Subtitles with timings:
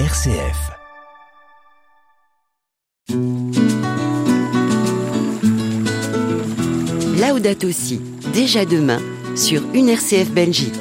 [0.00, 0.72] RCF.
[7.20, 8.00] Laudato aussi,
[8.32, 8.98] déjà demain,
[9.36, 10.74] sur une RCF Belgique.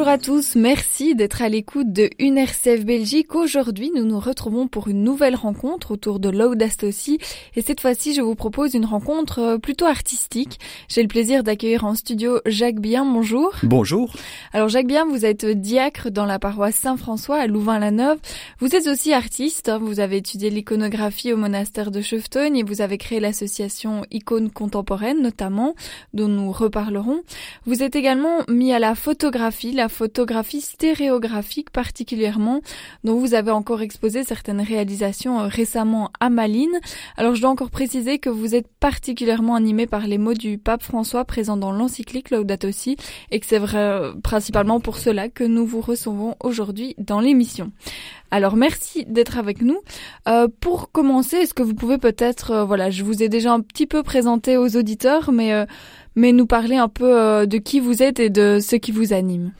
[0.00, 3.34] Bonjour à tous, merci d'être à l'écoute de UNRCF Belgique.
[3.34, 7.18] Aujourd'hui, nous nous retrouvons pour une nouvelle rencontre autour de l'Audastocie
[7.54, 10.58] et cette fois-ci, je vous propose une rencontre euh, plutôt artistique.
[10.88, 13.04] J'ai le plaisir d'accueillir en studio Jacques Bien.
[13.04, 13.52] Bonjour.
[13.62, 14.14] Bonjour.
[14.54, 18.20] Alors Jacques Bien, vous êtes diacre dans la paroisse Saint-François à Louvain-la-Neuve.
[18.58, 22.96] Vous êtes aussi artiste, vous avez étudié l'iconographie au monastère de Chevetogne et vous avez
[22.96, 25.74] créé l'association Icônes contemporaines notamment,
[26.14, 27.20] dont nous reparlerons.
[27.66, 32.62] Vous êtes également mis à la photographie, la photographie stéréographique particulièrement,
[33.04, 36.80] dont vous avez encore exposé certaines réalisations euh, récemment à Malines.
[37.16, 40.82] Alors je dois encore préciser que vous êtes particulièrement animé par les mots du pape
[40.82, 42.96] François présents dans l'encyclique Laudato Si
[43.30, 47.72] et que c'est vrai euh, principalement pour cela que nous vous recevons aujourd'hui dans l'émission.
[48.30, 49.80] Alors merci d'être avec nous.
[50.28, 53.60] Euh, pour commencer, est-ce que vous pouvez peut-être, euh, voilà, je vous ai déjà un
[53.60, 55.66] petit peu présenté aux auditeurs, mais euh,
[56.16, 59.52] mais nous parler un peu de qui vous êtes et de ce qui vous anime.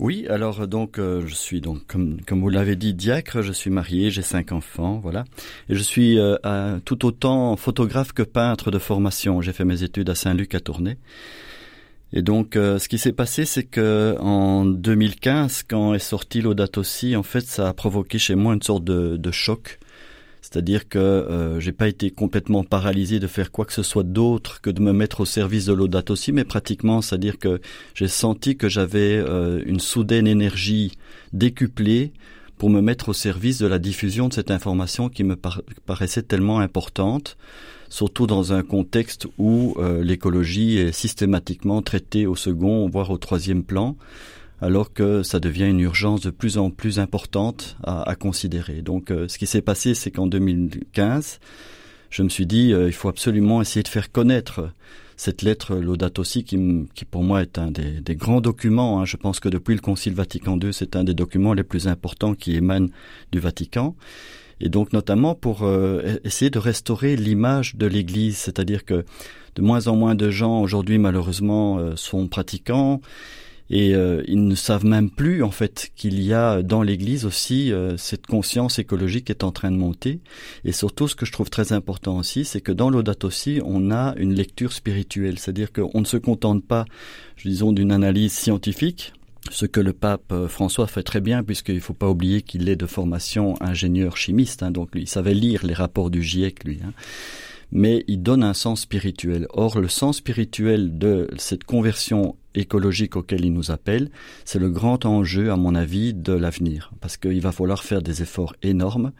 [0.00, 3.68] Oui, alors donc euh, je suis donc comme comme vous l'avez dit diacre, je suis
[3.68, 5.24] marié, j'ai cinq enfants, voilà,
[5.68, 9.42] et je suis euh, tout autant photographe que peintre de formation.
[9.42, 10.96] J'ai fait mes études à Saint-Luc à Tournai.
[12.14, 16.82] Et donc, euh, ce qui s'est passé, c'est que en 2015, quand est sorti Laudato
[16.82, 19.78] Si, en fait, ça a provoqué chez moi une sorte de, de choc.
[20.42, 24.60] C'est-à-dire que euh, j'ai pas été complètement paralysé de faire quoi que ce soit d'autre
[24.60, 27.60] que de me mettre au service de Laudato Si, mais pratiquement, c'est-à-dire que
[27.94, 30.92] j'ai senti que j'avais euh, une soudaine énergie
[31.32, 32.12] décuplée
[32.58, 36.22] pour me mettre au service de la diffusion de cette information qui me par- paraissait
[36.22, 37.38] tellement importante,
[37.88, 43.62] surtout dans un contexte où euh, l'écologie est systématiquement traitée au second, voire au troisième
[43.62, 43.96] plan,
[44.60, 48.82] alors que ça devient une urgence de plus en plus importante à, à considérer.
[48.82, 51.40] Donc euh, ce qui s'est passé, c'est qu'en 2015,
[52.10, 54.70] je me suis dit, euh, il faut absolument essayer de faire connaître
[55.16, 56.58] cette lettre Laudato Si, qui,
[56.94, 59.00] qui pour moi est un des, des grands documents.
[59.00, 59.04] hein.
[59.04, 62.34] Je pense que depuis le Concile Vatican II, c'est un des documents les plus importants
[62.34, 62.88] qui émanent
[63.32, 63.96] du Vatican.
[64.62, 69.04] Et donc notamment pour euh, e- essayer de restaurer l'image de l'Église, c'est-à-dire que
[69.56, 73.00] de moins en moins de gens aujourd'hui malheureusement euh, sont pratiquants
[73.70, 77.72] et euh, ils ne savent même plus en fait qu'il y a dans l'Église aussi
[77.72, 80.20] euh, cette conscience écologique qui est en train de monter.
[80.64, 83.92] Et surtout, ce que je trouve très important aussi, c'est que dans l'Audato Si, on
[83.92, 86.84] a une lecture spirituelle, c'est-à-dire qu'on ne se contente pas,
[87.44, 89.12] disons, d'une analyse scientifique,
[89.50, 92.68] ce que le pape euh, François fait très bien, puisqu'il ne faut pas oublier qu'il
[92.68, 96.80] est de formation ingénieur chimiste, hein, donc il savait lire les rapports du GIEC, lui.
[96.84, 96.92] Hein
[97.72, 99.46] mais il donne un sens spirituel.
[99.50, 104.10] Or, le sens spirituel de cette conversion écologique auquel il nous appelle,
[104.44, 106.92] c'est le grand enjeu, à mon avis, de l'avenir.
[107.00, 109.12] Parce qu'il va falloir faire des efforts énormes.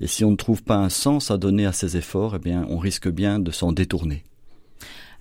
[0.00, 2.66] Et si on ne trouve pas un sens à donner à ces efforts, eh bien,
[2.68, 4.24] on risque bien de s'en détourner.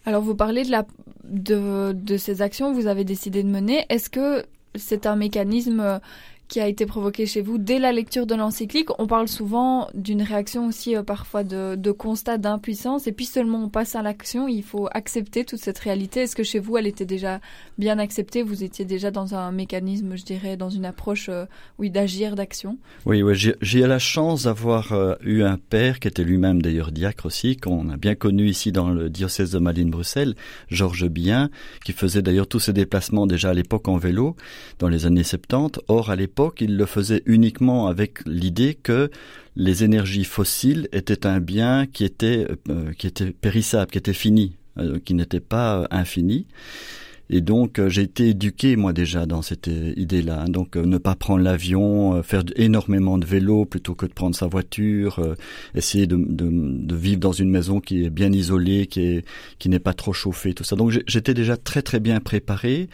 [0.06, 3.86] Alors vous parlez de de ces actions que vous avez décidé de mener.
[3.90, 4.44] Est-ce que
[4.76, 6.02] c'est un mécanisme
[6.48, 10.22] qui a été provoqué chez vous dès la lecture de l'encyclique On parle souvent d'une
[10.22, 14.48] réaction aussi euh, parfois de, de constat d'impuissance et puis seulement on passe à l'action,
[14.48, 16.22] il faut accepter toute cette réalité.
[16.22, 17.40] Est-ce que chez vous elle était déjà
[17.78, 18.44] bien acceptée?
[18.44, 21.46] Vous étiez déjà dans un mécanisme, je dirais, dans une approche, euh,
[21.80, 22.78] oui, d'agir, d'action?
[23.06, 27.26] Oui, oui j'ai la chance d'avoir euh, eu un père qui était lui-même d'ailleurs diacre
[27.26, 30.36] aussi, qu'on a bien connu ici dans le diocèse de Malines-Bruxelles,
[30.70, 31.50] Georges Bien,
[31.84, 34.36] qui faisait d'ailleurs tous ses déplacements déjà à l'époque en vélo,
[34.80, 35.82] dans les années 70.
[35.88, 39.10] Or, à l'époque, il le faisait uniquement avec l'idée que
[39.56, 44.56] les énergies fossiles étaient un bien qui était, euh, qui était périssable, qui était fini,
[44.80, 46.48] euh, qui n'était pas euh, infini.
[47.30, 50.46] Et donc euh, j'ai été éduqué moi déjà dans cette idée-là.
[50.48, 55.22] Donc ne pas prendre l'avion, faire énormément de vélo plutôt que de prendre sa voiture,
[55.76, 59.26] essayer de, de, vivre dans une maison qui est bien isolée, qui est
[59.60, 60.76] qui n'est pas trop chauffée, tout ça.
[60.76, 62.90] Donc j'étais déjà très très bien préparé.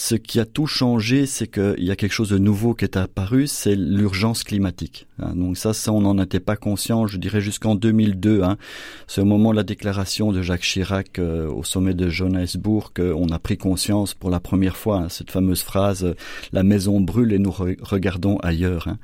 [0.00, 2.96] Ce qui a tout changé, c'est qu'il y a quelque chose de nouveau qui est
[2.96, 5.08] apparu, c'est l'urgence climatique.
[5.18, 5.32] hein.
[5.34, 8.44] Donc ça, ça on n'en était pas conscient, je dirais jusqu'en 2002.
[8.44, 8.58] Hein.
[9.08, 13.28] C'est au moment de la déclaration de Jacques Chirac euh, au sommet de Johannesburg qu'on
[13.30, 16.14] a pris conscience pour la première fois, hein, cette fameuse phrase
[16.52, 18.98] La maison brûle et nous regardons ailleurs hein.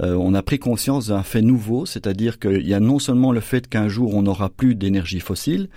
[0.00, 3.40] Euh, On a pris conscience d'un fait nouveau, c'est-à-dire qu'il y a non seulement le
[3.40, 5.68] fait qu'un jour on n'aura plus d'énergie fossile,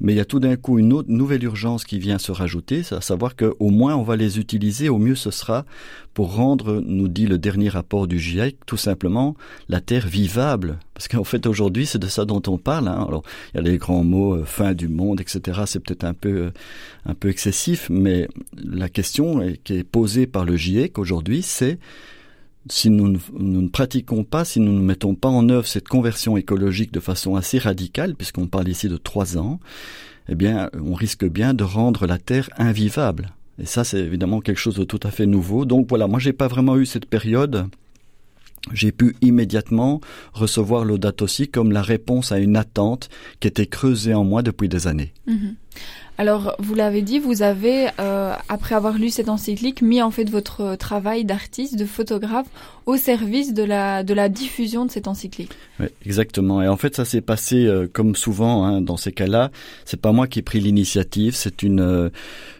[0.00, 2.82] mais il y a tout d'un coup une autre nouvelle urgence qui vient se rajouter,
[2.90, 5.64] à savoir qu'au moins on va les utiliser, au mieux ce sera
[6.14, 9.36] pour rendre, nous dit le dernier rapport du GIEC, tout simplement
[9.68, 10.78] la Terre vivable.
[10.94, 12.88] Parce qu'en fait aujourd'hui c'est de ça dont on parle.
[12.88, 13.04] Hein.
[13.06, 13.22] Alors
[13.52, 15.62] il y a les grands mots euh, fin du monde, etc.
[15.66, 16.50] C'est peut-être un peu euh,
[17.04, 21.78] un peu excessif, mais la question qui est posée par le GIEC aujourd'hui, c'est
[22.70, 26.92] si nous, ne pratiquons pas, si nous ne mettons pas en œuvre cette conversion écologique
[26.92, 29.60] de façon assez radicale, puisqu'on parle ici de trois ans,
[30.28, 33.30] eh bien, on risque bien de rendre la Terre invivable.
[33.58, 35.64] Et ça, c'est évidemment quelque chose de tout à fait nouveau.
[35.64, 37.68] Donc voilà, moi, j'ai pas vraiment eu cette période.
[38.72, 40.00] J'ai pu immédiatement
[40.32, 43.08] recevoir l'audate aussi comme la réponse à une attente
[43.38, 45.12] qui était creusée en moi depuis des années.
[45.26, 45.54] Mhm.
[46.18, 50.28] Alors, vous l'avez dit, vous avez, euh, après avoir lu cette encyclique, mis en fait
[50.30, 52.46] votre travail d'artiste, de photographe,
[52.86, 55.50] au service de la, de la diffusion de cette encyclique.
[55.80, 56.62] Oui, exactement.
[56.62, 59.50] Et en fait, ça s'est passé euh, comme souvent hein, dans ces cas-là.
[59.84, 62.08] C'est pas moi qui ai pris l'initiative, c'est une euh,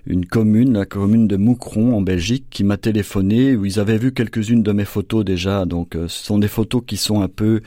[0.08, 4.12] une commune, la commune de Moucron en Belgique, qui m'a téléphoné où ils avaient vu
[4.12, 5.64] quelques-unes de mes photos déjà.
[5.64, 7.62] Donc, euh, ce sont des photos qui sont un peu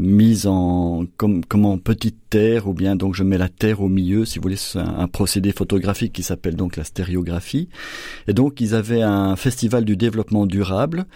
[0.00, 3.88] mises en comme comme en petite terre ou bien donc je mets la terre au
[3.88, 4.24] milieu.
[4.24, 7.68] Si vous voulez, c'est un, procédé photographique qui s'appelle donc la stéréographie.
[8.26, 11.06] Et donc, ils avaient un festival du développement durable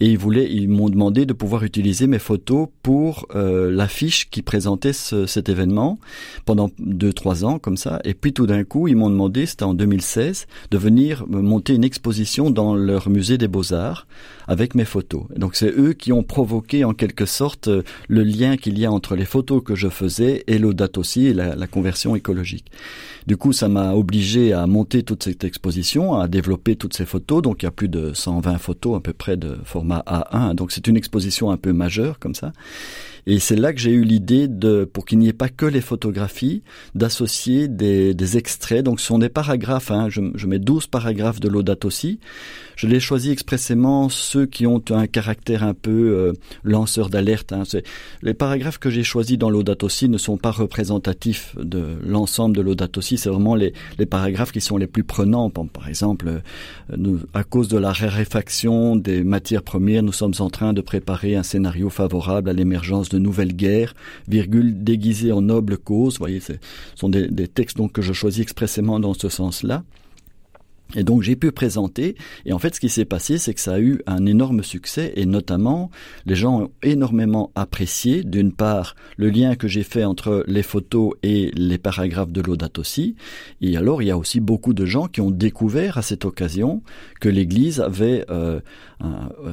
[0.00, 4.42] et ils voulaient, ils m'ont demandé de pouvoir utiliser mes photos pour euh, l'affiche qui
[4.42, 5.98] présentait cet événement
[6.44, 8.00] pendant deux trois ans comme ça.
[8.04, 11.84] Et puis tout d'un coup, ils m'ont demandé, c'était en 2016, de venir monter une
[11.84, 14.06] exposition dans leur musée des beaux arts
[14.50, 15.22] avec mes photos.
[15.36, 18.90] donc c'est eux qui ont provoqué en quelque sorte euh, le lien qu'il y a
[18.90, 22.66] entre les photos que je faisais et l'audate aussi et la conversion écologique.
[23.26, 27.42] Du coup, ça m'a obligé à monter toute cette exposition, à développer toutes ces photos.
[27.42, 30.54] Donc, il y a plus de 120 photos à peu près de format A1.
[30.54, 32.52] Donc, c'est une exposition un peu majeure comme ça.
[33.30, 35.80] Et c'est là que j'ai eu l'idée de, pour qu'il n'y ait pas que les
[35.80, 36.64] photographies,
[36.96, 38.82] d'associer des, des, extraits.
[38.82, 40.08] Donc ce sont des paragraphes, hein.
[40.08, 42.18] je, je, mets 12 paragraphes de l'audate aussi.
[42.74, 46.32] Je l'ai choisi expressément ceux qui ont un caractère un peu euh,
[46.64, 47.52] lanceur d'alerte.
[47.52, 47.62] Hein.
[48.22, 52.62] Les paragraphes que j'ai choisis dans l'audate aussi ne sont pas représentatifs de l'ensemble de
[52.62, 53.16] l'audate aussi.
[53.16, 55.50] C'est vraiment les, les, paragraphes qui sont les plus prenants.
[55.50, 56.38] Par exemple, euh,
[56.96, 61.36] nous, à cause de la raréfaction des matières premières, nous sommes en train de préparer
[61.36, 63.94] un scénario favorable à l'émergence de nouvelles guerres,
[64.28, 66.14] virgule, déguisées en noble cause.
[66.14, 66.52] Vous voyez, ce
[66.94, 69.84] sont des, textes donc que je choisis expressément dans ce sens-là.
[70.96, 73.74] Et donc j'ai pu présenter, et en fait ce qui s'est passé, c'est que ça
[73.74, 75.90] a eu un énorme succès, et notamment
[76.26, 81.12] les gens ont énormément apprécié, d'une part, le lien que j'ai fait entre les photos
[81.22, 83.14] et les paragraphes de l'audate aussi,
[83.60, 86.82] et alors il y a aussi beaucoup de gens qui ont découvert à cette occasion
[87.20, 88.60] que l'Église avait, euh,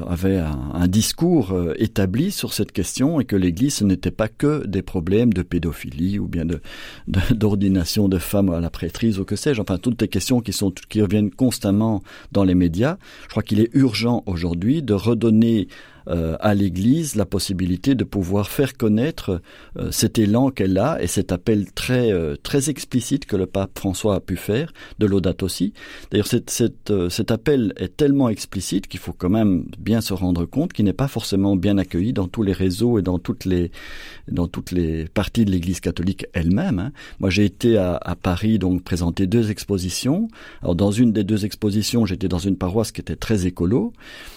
[0.07, 4.81] avait un, discours euh, établi sur cette question, et que l'Église n'était pas que des
[4.81, 6.59] problèmes de pédophilie ou bien de
[7.31, 10.53] d'ordination de, de femmes à la prêtrise ou que sais-je, enfin toutes les questions qui
[10.53, 12.97] sont qui reviennent constamment dans les médias.
[13.23, 15.96] Je crois qu'il est urgent aujourd'hui de redonner euh,
[16.39, 19.41] à l'Église la possibilité de pouvoir faire connaître
[19.77, 23.77] euh, cet élan qu'elle a et cet appel très euh, très explicite que le pape
[23.77, 25.73] François a pu faire, de l'audate aussi.
[26.11, 30.45] D'ailleurs, cet, cet, cet appel est tellement explicite qu'il faut quand même bien se rendre
[30.45, 33.71] compte qu'il n'est pas forcément bien accueilli dans tous les réseaux et dans toutes les
[34.27, 36.79] dans toutes les parties de l'Église catholique elle-même.
[36.79, 36.91] Hein.
[37.19, 40.27] Moi, j'ai été à, à Paris donc présenter deux expositions.
[40.61, 43.93] Alors, dans une des deux expositions, j'étais dans une paroisse qui était très écolo,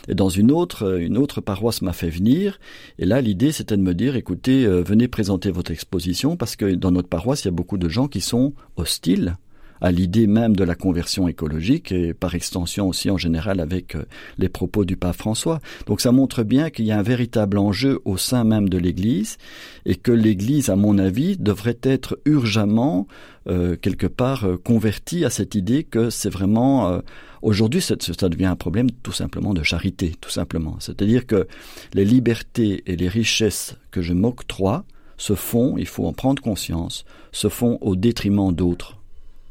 [0.08, 2.58] et dans une autre, une autre paroisse m'a fait venir.
[2.98, 6.74] Et là, l'idée, c'était de me dire, écoutez, euh, venez présenter votre exposition parce que
[6.74, 9.36] dans notre paroisse, il y a beaucoup de gens qui sont hostiles
[9.80, 14.04] à l'idée même de la conversion écologique et par extension aussi en général avec euh,
[14.36, 15.60] les propos du pape François.
[15.86, 19.38] Donc ça montre bien qu'il y a un véritable enjeu au sein même de l'Église
[19.86, 23.06] et que l'Église, à mon avis, devrait être urgemment
[23.48, 27.00] euh, quelque part convertie à cette idée que c'est vraiment
[27.42, 27.96] aujourd'hui ça,
[28.28, 30.76] devient un problème tout simplement de charité, tout simplement.
[30.80, 31.46] C'est-à-dire que
[31.94, 34.84] les libertés et les richesses que je m'octroie
[35.16, 39.00] se font, il faut en prendre conscience, se font au détriment d'autres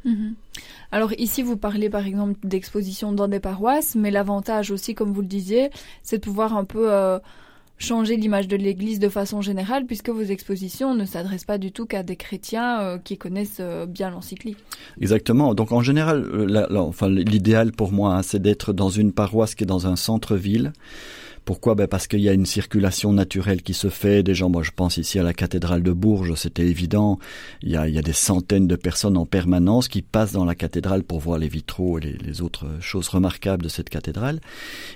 [0.05, 0.36] Mhm.
[0.91, 5.22] Alors ici, vous parlez par exemple d'exposition dans des paroisses, mais l'avantage aussi, comme vous
[5.22, 5.69] le disiez,
[6.03, 7.19] c'est de pouvoir un peu euh,
[7.79, 11.86] changer l'image de l'Église de façon générale, puisque vos expositions ne s'adressent pas du tout
[11.86, 14.57] qu'à des chrétiens euh, qui connaissent euh, bien l'encyclique.
[15.01, 15.55] Exactement.
[15.55, 19.67] Donc en général, euh, l'idéal pour moi, hein, c'est d'être dans une paroisse qui est
[19.67, 20.74] dans un centre-ville
[21.50, 21.74] Pourquoi?
[21.74, 24.22] Ben Parce qu'il y a une circulation naturelle qui se fait.
[24.22, 27.18] Des gens, moi je pense ici à la cathédrale de Bourges, c'était évident.
[27.63, 31.20] Il y, a, des centaines de personnes en permanence qui passent dans la cathédrale pour
[31.20, 34.41] voir les vitraux et les, autres choses remarquables de cette cathédrale.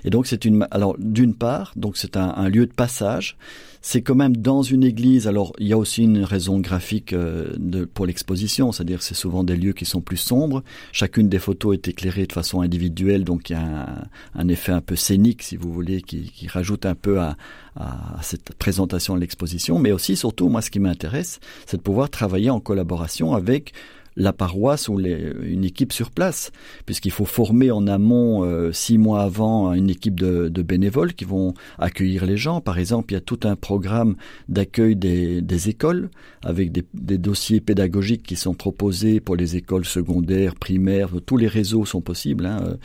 [0.04, 0.68] Et donc c'est une...
[0.70, 3.36] Alors d'une part, donc c'est un lieu de passage
[3.86, 5.28] c'est quand même dans une église.
[5.28, 7.54] Alors, il y a aussi une raison graphique euh,
[7.92, 10.64] pour l'exposition, c'est-à-dire c'est souvent des lieux qui sont plus sombres.
[10.90, 14.80] Chacune des photos est éclairée de façon individuelle, donc il y a un, effet un
[14.80, 17.36] peu scénique, si vous voulez, qui, qui rajoute un peu à,
[17.76, 19.78] à cette présentation de l'exposition.
[19.78, 23.74] Mais aussi, surtout, moi, ce qui m'intéresse, c'est de pouvoir travailler en collaboration avec
[24.16, 26.52] la paroisse ou une équipe sur place,
[26.86, 31.54] puisqu'il faut former en amont euh, six mois avant une équipe de, bénévoles qui vont
[31.78, 32.60] accueillir les gens.
[32.60, 34.16] Par exemple, il y a tout un programme
[34.48, 36.10] d'accueil des, écoles
[36.42, 41.10] avec des, dossiers pédagogiques qui sont proposés pour les écoles secondaires, primaires.
[41.26, 42.46] Tous les réseaux sont possibles.
[42.46, 42.76] Hein.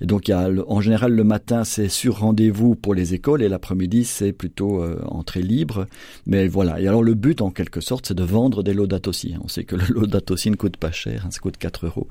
[0.00, 3.42] Et donc, il y a, en général, le matin, c'est sur rendez-vous pour les écoles
[3.42, 5.86] et l'après-midi, c'est plutôt euh, entrée libre.
[6.26, 6.80] Mais voilà.
[6.80, 9.34] Et alors, le but, en quelque sorte, c'est de vendre des laudato si.
[9.42, 12.08] On sait que le laudato si ne coûte pas cher, hein, ça coûte 4 euros.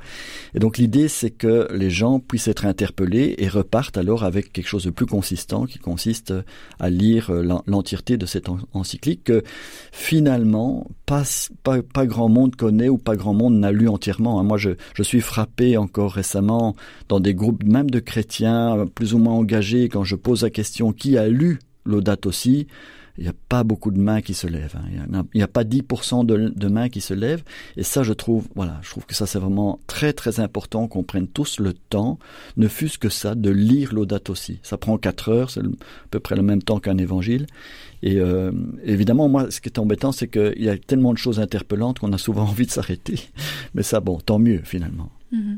[0.53, 4.67] Et donc, l'idée, c'est que les gens puissent être interpellés et repartent alors avec quelque
[4.67, 6.33] chose de plus consistant qui consiste
[6.79, 9.43] à lire euh, l'entièreté de cette encyclique que
[9.91, 11.23] finalement, pas,
[11.63, 14.39] pas, pas grand monde connaît ou pas grand monde n'a lu entièrement.
[14.39, 14.43] Hein.
[14.43, 16.75] Moi, je, je suis frappé encore récemment
[17.07, 20.91] dans des groupes même de chrétiens plus ou moins engagés, quand je pose la question
[20.93, 22.67] qui a lu l'audate aussi,
[23.17, 24.77] il n'y a pas beaucoup de mains qui se lèvent.
[24.77, 25.25] Hein.
[25.33, 27.43] Il n'y a, pas 10% de, de, mains qui se lèvent.
[27.75, 31.03] Et ça, je trouve, voilà, je trouve que ça, c'est vraiment très, très important qu'on
[31.03, 32.17] prenne tous le temps,
[32.55, 34.59] ne fût-ce que ça, de lire l'audate aussi.
[34.63, 35.63] Ça prend 4 heures, c'est à
[36.11, 37.45] peu près le même temps qu'un évangile.
[38.03, 38.53] Et euh,
[38.85, 42.13] évidemment, moi, ce qui est embêtant, c'est qu'il y a tellement de choses interpellantes qu'on
[42.13, 43.19] a souvent envie de s'arrêter.
[43.73, 45.09] Mais ça, bon, tant mieux, finalement.
[45.33, 45.57] Mm -hmm.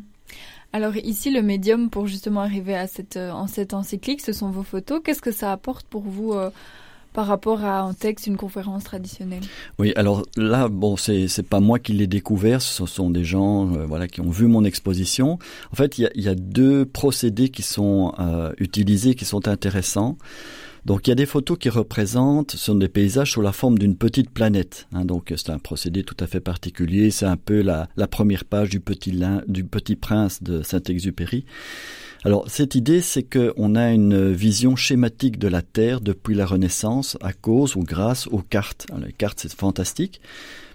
[0.73, 4.51] Alors ici, le médium pour justement arriver à cette, euh, en cette encyclique, ce sont
[4.51, 5.01] vos photos.
[5.03, 6.49] Qu'est-ce que ça apporte pour vous euh,
[7.13, 9.41] par rapport à un texte, une conférence traditionnelle?
[9.79, 13.69] Oui, alors là, bon, c'est c'est pas moi qui l'ai découvert, ce sont des gens,
[13.75, 15.39] euh, voilà, qui ont vu mon exposition.
[15.73, 19.49] En fait, il y a, y a deux procédés qui sont euh, utilisés, qui sont
[19.49, 20.17] intéressants.
[20.85, 23.77] Donc il y a des photos qui représentent, ce sont des paysages sous la forme
[23.77, 24.87] d'une petite planète.
[24.93, 27.11] Hein, donc c'est un procédé tout à fait particulier.
[27.11, 31.45] C'est un peu la, première page du petit, prince de Saint-Exupéry.
[32.23, 37.17] Alors cette idée, c'est qu'on a une vision schématique de la Terre depuis la Renaissance
[37.21, 38.87] à cause ou grâce aux cartes.
[39.03, 40.21] Les cartes, c'est fantastique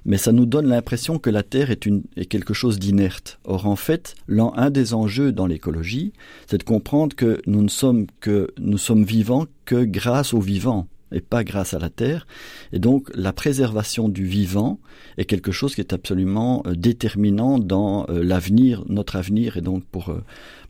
[0.06, 3.38] mais ça nous donne l'impression que la Terre est, une, est quelque chose d'inerte.
[3.44, 6.12] Or, en fait, un des enjeux dans l'écologie,
[6.46, 10.86] c'est de comprendre que nous ne sommes que nous sommes vivants que grâce au vivant
[11.12, 12.26] et pas grâce à la terre.
[12.72, 14.78] Et donc la préservation du vivant
[15.18, 19.84] est quelque chose qui est absolument euh, déterminant dans euh, l'avenir, notre avenir, et donc
[19.84, 20.22] pour euh,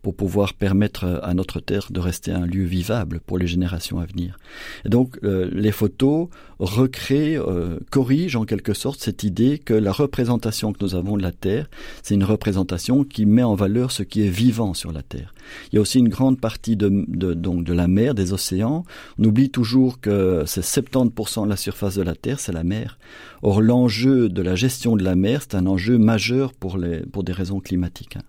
[0.03, 4.07] pour pouvoir permettre à notre terre de rester un lieu vivable pour les générations à
[4.07, 4.39] venir.
[4.85, 6.29] Et donc les photos
[6.61, 7.43] recréent,
[7.91, 11.69] corrigent en quelque sorte cette idée que la représentation que nous avons de la terre,
[12.05, 15.35] c'est une représentation qui met en valeur ce qui est vivant sur la terre.
[15.73, 18.85] Il y a aussi une grande partie de, de donc de la mer, des océans.
[19.19, 22.99] On oublie toujours que c'est 70% de la surface de la terre, c'est la mer.
[23.43, 27.25] Or l'enjeu de la gestion de la mer, c'est un enjeu majeur pour les pour
[27.25, 28.17] des raisons climatiques.
[28.17, 28.23] Hein.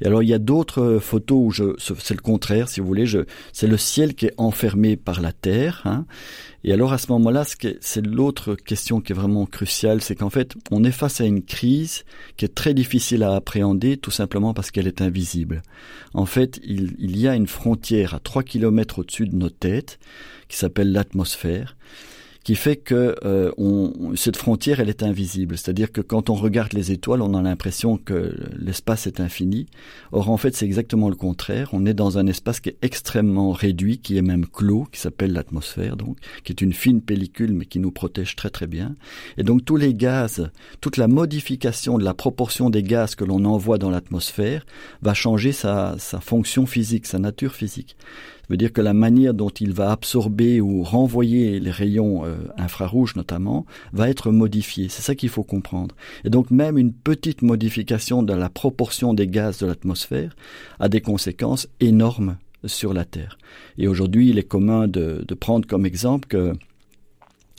[0.00, 3.06] Et alors il y a d'autres photos où je, c'est le contraire, si vous voulez,
[3.06, 3.20] je,
[3.52, 5.82] c'est le ciel qui est enfermé par la terre.
[5.84, 6.06] Hein.
[6.64, 7.44] Et alors à ce moment-là,
[7.80, 11.42] c'est l'autre question qui est vraiment cruciale, c'est qu'en fait, on est face à une
[11.42, 12.04] crise
[12.36, 15.62] qui est très difficile à appréhender, tout simplement parce qu'elle est invisible.
[16.14, 19.98] En fait, il, il y a une frontière à 3 km au-dessus de nos têtes
[20.50, 21.76] qui s'appelle l'atmosphère
[22.44, 23.52] qui fait que euh,
[24.16, 25.58] cette frontière elle est invisible.
[25.58, 29.66] C'est-à-dire que quand on regarde les étoiles, on a l'impression que l'espace est infini.
[30.12, 31.70] Or en fait c'est exactement le contraire.
[31.72, 35.32] On est dans un espace qui est extrêmement réduit, qui est même clos, qui s'appelle
[35.32, 38.96] l'atmosphère, donc qui est une fine pellicule mais qui nous protège très très bien.
[39.36, 43.44] Et donc tous les gaz, toute la modification de la proportion des gaz que l'on
[43.44, 44.64] envoie dans l'atmosphère
[45.02, 47.96] va changer sa fonction physique, sa nature physique
[48.50, 53.16] veut dire que la manière dont il va absorber ou renvoyer les rayons euh, infrarouges
[53.16, 54.88] notamment va être modifiée.
[54.88, 55.94] C'est ça qu'il faut comprendre.
[56.24, 60.34] Et donc même une petite modification de la proportion des gaz de l'atmosphère
[60.80, 63.38] a des conséquences énormes sur la Terre.
[63.78, 66.52] Et aujourd'hui, il est commun de, de prendre comme exemple que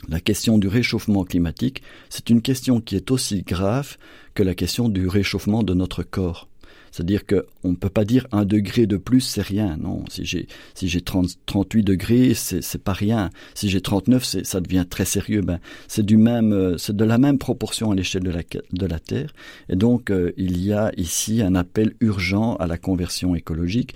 [0.08, 3.96] la question du réchauffement climatique, c'est une question qui est aussi grave
[4.34, 6.48] que la question du réchauffement de notre corps.
[6.92, 9.76] C'est-à-dire qu'on ne peut pas dire un degré de plus, c'est rien.
[9.78, 13.30] Non, si j'ai si j'ai 38 degrés, c'est pas rien.
[13.54, 15.40] Si j'ai 39, ça devient très sérieux.
[15.40, 15.58] Ben,
[15.88, 18.98] c'est du même, euh, c'est de la même proportion à l'échelle de la, de la
[18.98, 19.32] Terre.
[19.68, 23.94] Et donc, euh, il y a ici un appel urgent à la conversion écologique.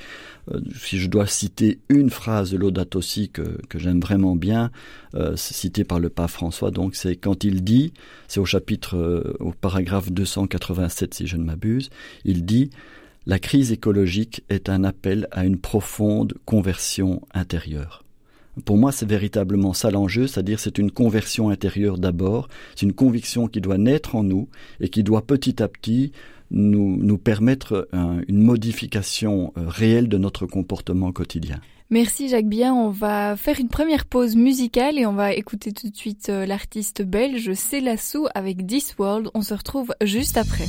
[0.52, 4.70] Euh, si je dois citer une phrase de Laudato Si que, que j'aime vraiment bien,
[5.14, 7.92] euh, citée par le pape François, donc c'est quand il dit,
[8.28, 11.90] c'est au chapitre, euh, au paragraphe 287 si je ne m'abuse,
[12.24, 12.70] il dit
[13.26, 18.04] la crise écologique est un appel à une profonde conversion intérieure.
[18.64, 23.48] Pour moi, c'est véritablement ça l'enjeu, c'est-à-dire c'est une conversion intérieure d'abord, c'est une conviction
[23.48, 24.48] qui doit naître en nous
[24.80, 26.12] et qui doit petit à petit
[26.50, 31.60] nous, nous permettre une modification euh, réelle de notre comportement quotidien.
[31.90, 32.74] Merci Jacques Bien.
[32.74, 36.44] On va faire une première pause musicale et on va écouter tout de suite euh,
[36.44, 39.30] l'artiste belge Célassou avec This World.
[39.34, 40.66] On se retrouve juste après.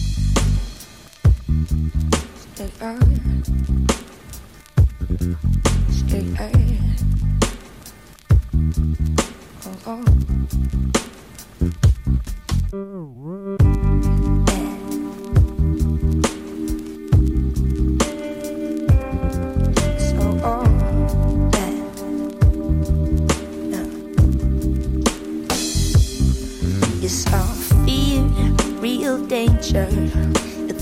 [20.42, 20.78] Mm.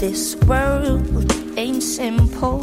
[0.05, 2.59] This world ain't simple,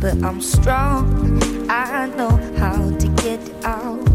[0.00, 1.42] but I'm strong.
[1.68, 4.08] I know how to get out,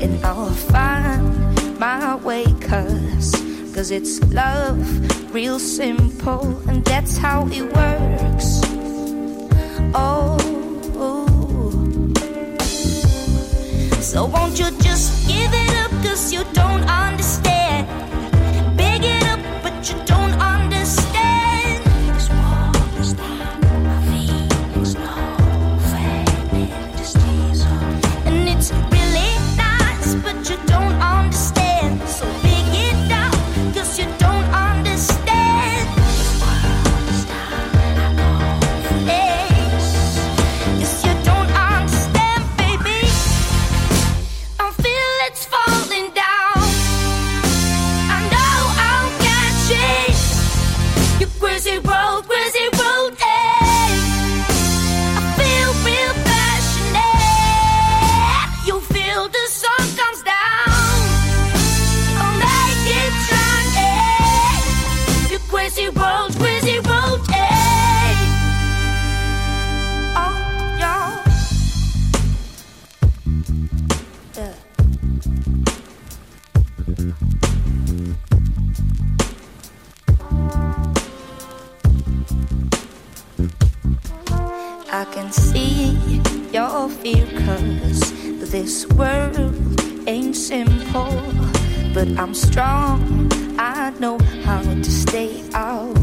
[0.00, 2.44] and I'll find my way.
[2.60, 8.63] Cause it's love, real simple, and that's how it works.
[9.96, 10.36] Oh.
[14.00, 17.86] So won't you just give it up cause you don't understand
[18.76, 20.23] Big it up, but you don't
[94.44, 95.96] how to stay out.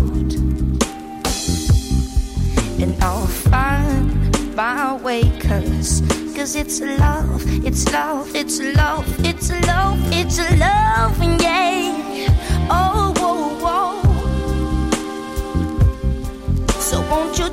[2.81, 6.01] And I'll find my way, cause,
[6.35, 12.67] cause it's love, it's love, it's love, it's love, it's love, and yeah.
[12.71, 14.01] Oh, whoa, whoa.
[16.79, 17.50] So won't you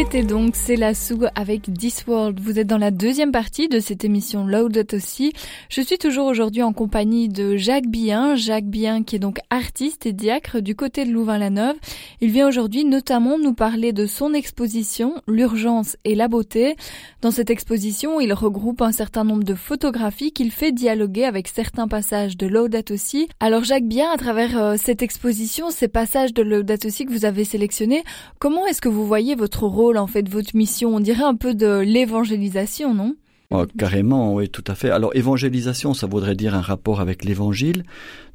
[0.00, 2.40] C'était donc C'est la Sou avec This World.
[2.40, 5.34] Vous êtes dans la deuxième partie de cette émission Loaded aussi.
[5.68, 8.34] Je suis toujours aujourd'hui en compagnie de Jacques Bien.
[8.34, 11.76] Jacques Bien qui est donc artiste et diacre du côté de Louvain-la-Neuve.
[12.22, 16.76] Il vient aujourd'hui notamment nous parler de son exposition L'urgence et la beauté.
[17.20, 21.88] Dans cette exposition, il regroupe un certain nombre de photographies qu'il fait dialoguer avec certains
[21.88, 23.28] passages de Loaded aussi.
[23.38, 27.26] Alors Jacques Bien, à travers euh, cette exposition, ces passages de Loaded aussi que vous
[27.26, 28.02] avez sélectionnés,
[28.38, 31.54] comment est-ce que vous voyez votre rôle en fait, votre mission On dirait un peu
[31.54, 33.16] de l'évangélisation, non?
[33.52, 34.90] Oh, carrément, oui, tout à fait.
[34.90, 37.82] Alors évangélisation, ça voudrait dire un rapport avec l'évangile.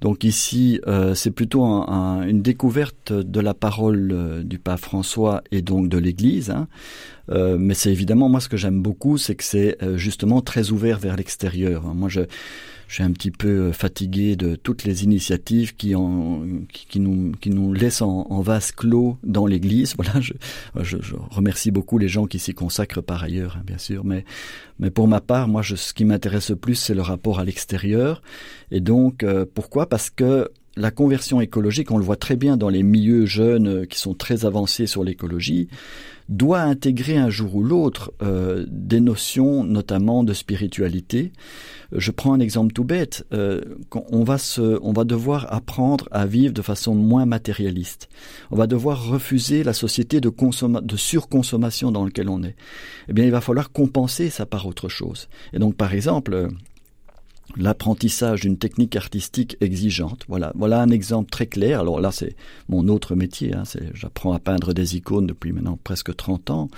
[0.01, 5.61] Donc ici, euh, c'est plutôt une découverte de la parole euh, du pape François et
[5.61, 6.49] donc de l'Église.
[6.49, 6.67] Hein.
[7.29, 10.99] Euh, mais c'est évidemment moi ce que j'aime beaucoup, c'est que c'est justement très ouvert
[10.99, 11.83] vers l'extérieur.
[11.95, 12.21] Moi, je
[12.95, 17.33] je suis un petit peu euh, fatigué de toutes les initiatives qui, en, qui, nous,
[17.41, 19.95] qui nous laissent en, vase clos dans l'Église.
[19.97, 20.31] Voilà, je,
[20.81, 24.05] je, je, remercie beaucoup les gens qui s'y consacrent par ailleurs, hein, bien sûr.
[24.05, 24.23] Mais,
[24.79, 27.43] mais pour ma part, moi, je, ce qui m'intéresse le plus, c'est le rapport à
[27.43, 28.21] l'extérieur.
[28.71, 29.89] Et donc, euh, pourquoi?
[29.89, 33.85] Parce que la conversion écologique, on le voit très bien dans les milieux jeunes euh,
[33.85, 35.67] qui sont très avancés sur l'écologie,
[36.29, 41.31] doit intégrer un jour ou l'autre euh, des notions notamment de spiritualité.
[41.91, 43.25] Je prends un exemple tout bête.
[43.31, 43.61] Euh,
[44.11, 48.09] on, va se, on va devoir apprendre à vivre de façon moins matérialiste.
[48.51, 50.31] On va devoir refuser la société de,
[50.81, 52.55] de surconsommation dans laquelle on est.
[53.07, 55.27] Eh bien, il va falloir compenser ça par autre chose.
[55.53, 56.49] Et donc, par exemple,
[57.57, 60.25] l'apprentissage d'une technique artistique exigeante.
[60.27, 61.79] Voilà, voilà un exemple très clair.
[61.79, 62.35] Alors là, c'est
[62.69, 63.53] mon autre métier.
[63.53, 66.69] Hein, j'apprends à peindre des icônes depuis maintenant presque 30 ans.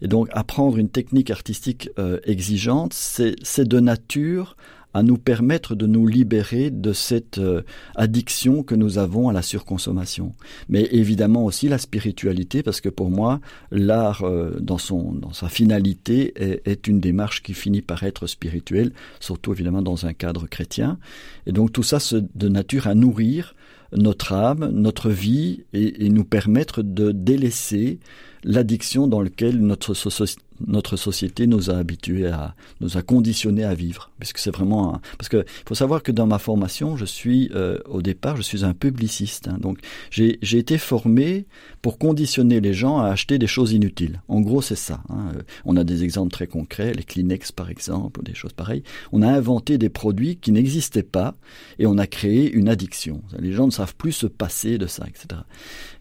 [0.00, 4.56] Et donc, apprendre une technique artistique euh, exigeante, c'est de nature
[4.94, 7.62] à nous permettre de nous libérer de cette euh,
[7.94, 10.34] addiction que nous avons à la surconsommation.
[10.68, 15.48] Mais évidemment aussi la spiritualité, parce que pour moi, l'art euh, dans son dans sa
[15.48, 20.46] finalité est, est, une démarche qui finit par être spirituelle, surtout évidemment dans un cadre
[20.46, 20.98] chrétien.
[21.46, 23.54] Et donc tout ça c'est de nature à nourrir
[23.94, 27.98] notre âme, notre vie et, et nous permettre de délaisser
[28.44, 29.94] l'addiction dans laquelle notre,
[30.66, 34.10] notre société nous a habitués à, nous a conditionnés à vivre.
[34.18, 38.02] Puisque c'est vraiment parce que faut savoir que dans ma formation, je suis, euh, au
[38.02, 39.48] départ, je suis un publiciste.
[39.48, 39.58] Hein.
[39.60, 39.78] donc,
[40.10, 41.46] j'ai, été formé
[41.80, 44.20] pour conditionner les gens à acheter des choses inutiles.
[44.28, 45.00] En gros, c'est ça.
[45.08, 45.32] Hein.
[45.36, 48.82] Euh, on a des exemples très concrets, les Kleenex par exemple, des choses pareilles.
[49.12, 51.34] On a inventé des produits qui n'existaient pas
[51.78, 53.22] et on a créé une addiction.
[53.38, 55.40] Les gens ne savent plus se passer de ça, etc.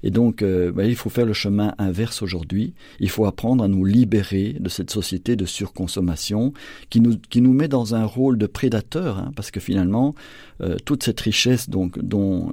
[0.03, 2.73] Et donc, euh, ben, il faut faire le chemin inverse aujourd'hui.
[2.99, 6.53] Il faut apprendre à nous libérer de cette société de surconsommation
[6.89, 10.15] qui nous, qui nous met dans un rôle de prédateur, hein, parce que finalement,
[10.61, 12.51] euh, toute cette richesse donc, dont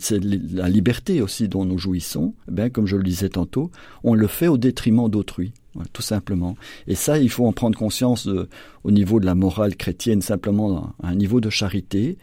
[0.00, 3.70] c'est la liberté aussi dont nous jouissons, eh bien, comme je le disais tantôt,
[4.04, 5.52] on le fait au détriment d'autrui.
[5.92, 6.56] Tout simplement.
[6.86, 8.48] Et ça, il faut en prendre conscience de,
[8.84, 12.18] au niveau de la morale chrétienne, simplement à un niveau de charité.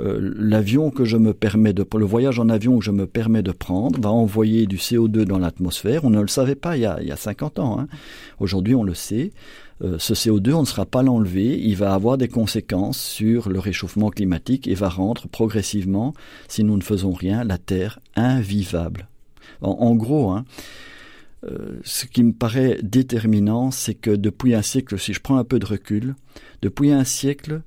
[0.00, 3.44] Euh, l'avion que je me permets de le voyage en avion que je me permets
[3.44, 6.04] de prendre va envoyer du CO2 dans l'atmosphère.
[6.04, 7.78] On ne le savait pas il y a, il y a 50 ans.
[7.78, 7.86] Hein.
[8.40, 9.32] Aujourd'hui, on le sait.
[9.82, 11.58] Euh, ce CO2, on ne sera pas l'enlever.
[11.60, 16.12] Il va avoir des conséquences sur le réchauffement climatique et va rendre progressivement,
[16.48, 19.08] si nous ne faisons rien, la Terre invivable.
[19.60, 20.44] En, en gros, hein,
[21.46, 25.44] euh, ce qui me paraît déterminant, c'est que depuis un siècle, si je prends un
[25.44, 26.14] peu de recul,
[26.62, 27.62] depuis un siècle,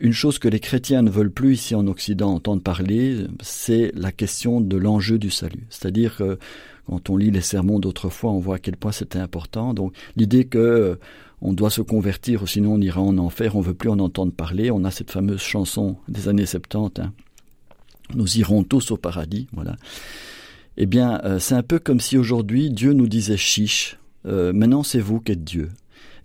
[0.00, 4.12] une chose que les chrétiens ne veulent plus ici en Occident entendre parler, c'est la
[4.12, 5.66] question de l'enjeu du salut.
[5.70, 6.38] C'est-à-dire que
[6.86, 9.74] quand on lit les sermons d'autrefois, on voit à quel point c'était important.
[9.74, 10.94] Donc l'idée que euh,
[11.40, 14.70] on doit se convertir, sinon on ira en enfer, on veut plus en entendre parler.
[14.70, 17.12] On a cette fameuse chanson des années 70, hein.
[18.14, 19.76] nous irons tous au paradis, voilà.
[20.76, 24.82] Eh bien, euh, c'est un peu comme si aujourd'hui Dieu nous disait chiche, euh, maintenant
[24.82, 25.70] c'est vous qui êtes Dieu.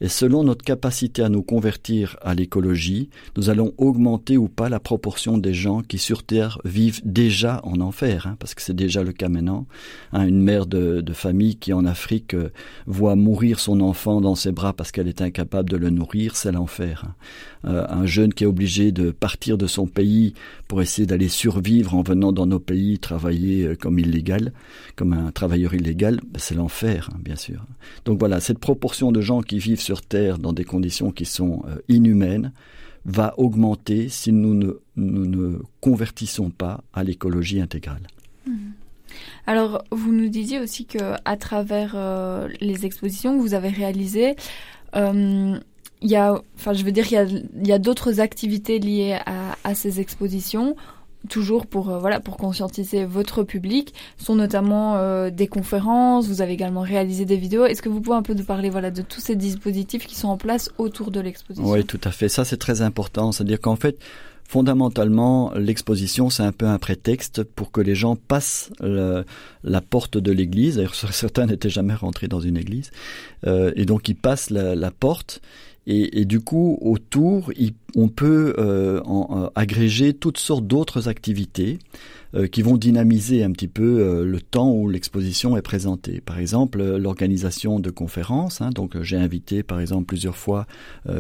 [0.01, 4.79] Et selon notre capacité à nous convertir à l'écologie, nous allons augmenter ou pas la
[4.79, 9.03] proportion des gens qui sur Terre vivent déjà en enfer, hein, parce que c'est déjà
[9.03, 9.65] le cas maintenant.
[10.13, 12.49] Hein, une mère de, de, famille qui en Afrique euh,
[12.85, 16.51] voit mourir son enfant dans ses bras parce qu'elle est incapable de le nourrir, c'est
[16.51, 17.05] l'enfer.
[17.07, 17.15] Hein.
[17.65, 20.33] Euh, un jeune qui est obligé de partir de son pays
[20.67, 24.53] pour essayer d'aller survivre en venant dans nos pays travailler euh, comme illégal,
[24.95, 27.65] comme un travailleur illégal, ben, c'est l'enfer, hein, bien sûr.
[28.05, 31.63] Donc voilà, cette proportion de gens qui vivent sur Terre dans des conditions qui sont
[31.67, 32.51] euh, inhumaines
[33.05, 38.07] va augmenter si nous ne, nous convertissons pas à l'écologie intégrale.
[38.45, 38.51] Mmh.
[39.45, 44.35] Alors, vous nous disiez aussi que à travers euh, les expositions que vous avez réalisées,
[44.95, 45.57] euh,
[46.01, 49.99] il y a, enfin, je veux dire, il y a, d'autres activités liées à, ces
[49.99, 50.75] expositions
[51.27, 53.93] toujours pour euh, voilà pour conscientiser votre public.
[54.17, 57.65] Sont notamment euh, des conférences vous avez également réalisé des vidéos.
[57.65, 60.29] Est-ce que vous pouvez un peu nous parler voilà de tous ces dispositifs qui sont
[60.29, 61.69] en place autour de l'exposition?
[61.69, 62.29] Oui tout à fait.
[62.29, 63.31] Ça c'est très important.
[63.31, 63.97] C'est-à-dire qu'en fait
[64.47, 70.31] Fondamentalement, l'exposition, c'est un peu un prétexte pour que les gens passent la porte de
[70.31, 70.77] l'église.
[70.77, 72.91] D'ailleurs, certains n'étaient jamais rentrés dans une église.
[73.45, 75.41] Euh, et donc, ils passent la, la porte
[75.89, 77.49] et, du coup, autour,
[77.95, 81.79] on peut euh, en, euh, agréger toutes sortes d'autres activités
[82.35, 86.19] euh, qui vont dynamiser un petit peu euh, le temps où l'exposition est présentée.
[86.19, 88.59] Par exemple, euh, l'organisation de conférences.
[88.59, 90.65] Hein, donc, j'ai invité, par exemple, plusieurs fois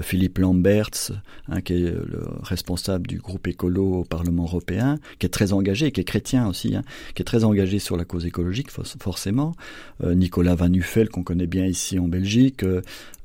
[0.01, 1.11] Philippe Lamberts,
[1.49, 5.91] hein, qui est le responsable du groupe écolo au Parlement européen, qui est très engagé,
[5.91, 6.83] qui est chrétien aussi, hein,
[7.15, 9.55] qui est très engagé sur la cause écologique, forcément.
[10.03, 12.65] Nicolas Van Uffel, qu'on connaît bien ici en Belgique.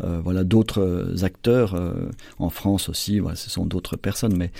[0.00, 1.80] voilà, d'autres acteurs
[2.38, 3.18] en France aussi.
[3.18, 4.50] Voilà, ce sont d'autres personnes, mais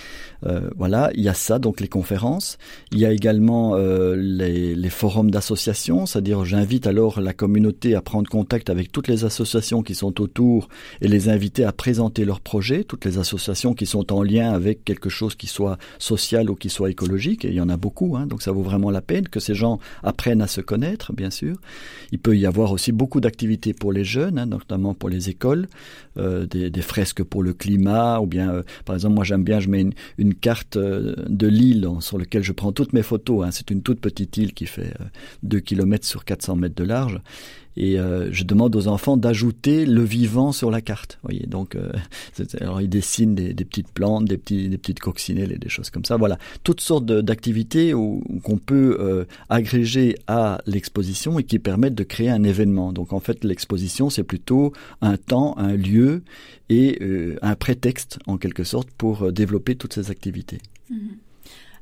[0.75, 1.59] voilà, il y a ça.
[1.59, 2.57] Donc, les conférences.
[2.91, 8.29] Il y a également euh, les, forums d'associations, c'est-à-dire j'invite alors la communauté à prendre
[8.29, 10.67] contact avec toutes les associations qui sont autour
[11.01, 14.83] et les inviter à présenter leurs projets, toutes les associations qui sont en lien avec
[14.83, 18.15] quelque chose qui soit social ou qui soit écologique, et il y en a beaucoup,
[18.17, 21.29] hein, donc ça vaut vraiment la peine que ces gens apprennent à se connaître, bien
[21.29, 21.55] sûr.
[22.11, 25.67] Il peut y avoir aussi beaucoup d'activités pour les jeunes, hein, notamment pour les écoles,
[26.17, 29.69] euh, des, fresques pour le climat, ou bien, euh, par exemple, moi j'aime bien, je
[29.69, 33.45] mets une, une carte de l'île sur laquelle je prends toutes mes photos.
[33.45, 33.51] Hein.
[33.51, 34.93] C'est une toute petite île qui fait
[35.43, 37.21] 2 km sur 400 mètres de large
[37.75, 41.19] et euh, je demande aux enfants d'ajouter le vivant sur la carte.
[41.23, 41.91] Voyez, donc euh,
[42.61, 46.17] alors ils dessinent des, petites plantes, des petits, petites coccinelles et des choses comme ça.
[46.17, 47.93] Voilà, toutes sortes d'activités
[48.43, 52.93] qu'on peut euh, agréger à l'exposition et qui permettent de créer un événement.
[52.93, 56.23] Donc en fait, l'exposition c'est plutôt un temps, un lieu
[56.69, 60.59] et euh, un prétexte en quelque sorte pour développer toutes ces activités.
[60.89, 60.95] Mmh.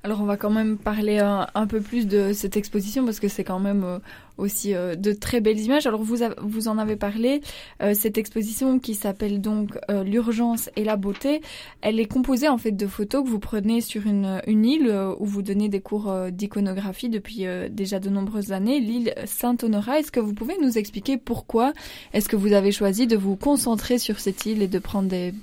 [0.03, 3.27] Alors on va quand même parler un, un, peu plus de cette exposition parce que
[3.27, 3.99] c'est quand même euh,
[4.41, 5.85] aussi euh, de très belles images.
[5.85, 7.41] Alors vous, vous en avez parlé,
[7.81, 11.41] euh, cette exposition qui s'appelle donc euh, l'urgence et la beauté,
[11.81, 15.25] elle est composée en fait de photos que vous prenez sur une, île euh, où
[15.25, 19.99] vous donnez des cours euh, d'iconographie depuis déjà de nombreuses années, l'île Saint-Honorat.
[19.99, 21.73] Est-ce que vous pouvez nous expliquer pourquoi
[22.13, 25.33] est-ce que vous avez choisi de vous concentrer sur cette île et de prendre des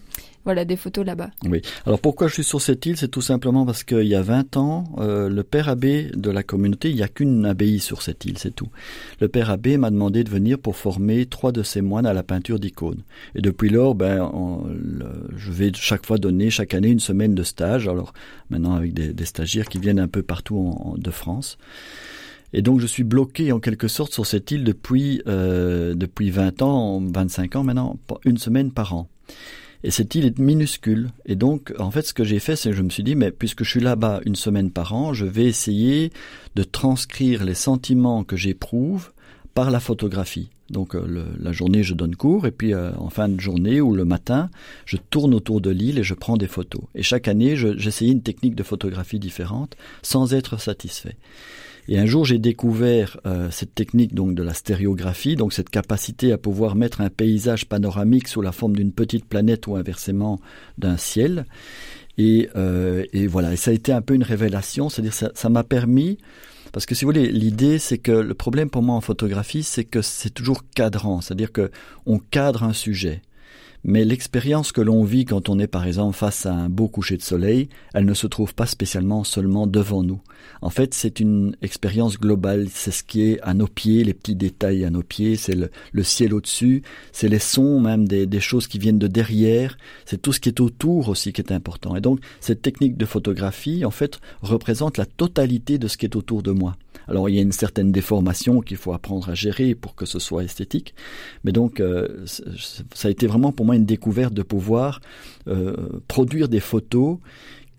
[0.49, 1.29] voilà des photos là-bas.
[1.45, 1.61] Oui.
[1.85, 2.97] Alors pourquoi je suis sur cette île?
[2.97, 6.43] C'est tout simplement parce qu'il y a 20 ans, euh, le père abbé de la
[6.43, 8.71] communauté, il n'y a qu'une abbaye sur cette île, c'est tout.
[9.21, 12.23] Le père abbé m'a demandé de venir pour former trois de ses moines à la
[12.23, 13.03] peinture d'icônes.
[13.35, 14.33] Et depuis lors, ben,
[15.37, 17.87] je vais chaque fois donner chaque année une semaine de stage.
[17.87, 18.15] Alors
[18.49, 21.59] maintenant avec des, stagiaires qui viennent un peu partout en, de France.
[22.55, 26.63] Et donc je suis bloqué en quelque sorte sur cette île depuis euh, depuis 20
[26.63, 29.11] ans, 25 ans maintenant, une semaine par an.
[29.85, 31.11] Et cette île est minuscule.
[31.27, 33.31] Et donc, en fait, ce que j'ai fait, c'est que je me suis dit, mais
[33.31, 36.11] puisque je suis là-bas une semaine par an, je vais essayer
[36.57, 39.13] de transcrire les sentiments que j'éprouve
[39.55, 40.51] par la photographie.
[40.71, 43.95] Donc euh, la journée, je donne cours, et puis euh, en fin de journée ou
[43.95, 44.51] le matin,
[44.85, 46.83] je tourne autour de l'île et je prends des photos.
[46.95, 51.17] Et chaque année, j'essayais une technique de photographie différente sans être satisfait.
[51.89, 56.33] Et un jour, j'ai découvert euh, cette technique donc de la stéréographie, donc cette capacité
[56.33, 60.39] à pouvoir mettre un paysage panoramique sous la forme d'une petite planète ou inversement
[60.77, 61.47] d'un ciel.
[62.19, 65.65] Et, euh, et, voilà, et ça a été un peu une révélation, c'est-à-dire ça m'a
[65.65, 66.19] permis
[66.73, 69.85] parce que si vous voulez, l'idée, c'est que le problème pour moi en photographie, c'est
[69.85, 71.71] que c'est toujours cadrant, c'est-à-dire que
[72.07, 73.23] on cadre un sujet.
[73.85, 77.17] Mais l'expérience que l'on vit quand on est par exemple face à un beau coucher
[77.17, 80.21] de soleil, elle ne se trouve pas spécialement seulement devant nous.
[80.63, 84.35] En fait, c'est une expérience globale, c'est ce qui est à nos pieds, les petits
[84.35, 88.67] détails à nos pieds, c'est le, ciel au-dessus, c'est les sons même des, des, choses
[88.67, 91.95] qui viennent de derrière, c'est tout ce qui est autour aussi qui est important.
[91.97, 96.17] Et donc, cette technique de photographie, en fait, représente la totalité de ce qui est
[96.17, 96.77] autour de moi.
[97.09, 100.19] Alors il y a une certaine déformation qu'il faut apprendre à gérer pour que ce
[100.19, 100.95] soit esthétique.
[101.45, 102.25] Mais donc euh,
[102.95, 105.01] ça a été vraiment pour moi une découverte de pouvoir
[105.47, 105.75] euh,
[106.07, 107.19] produire des photos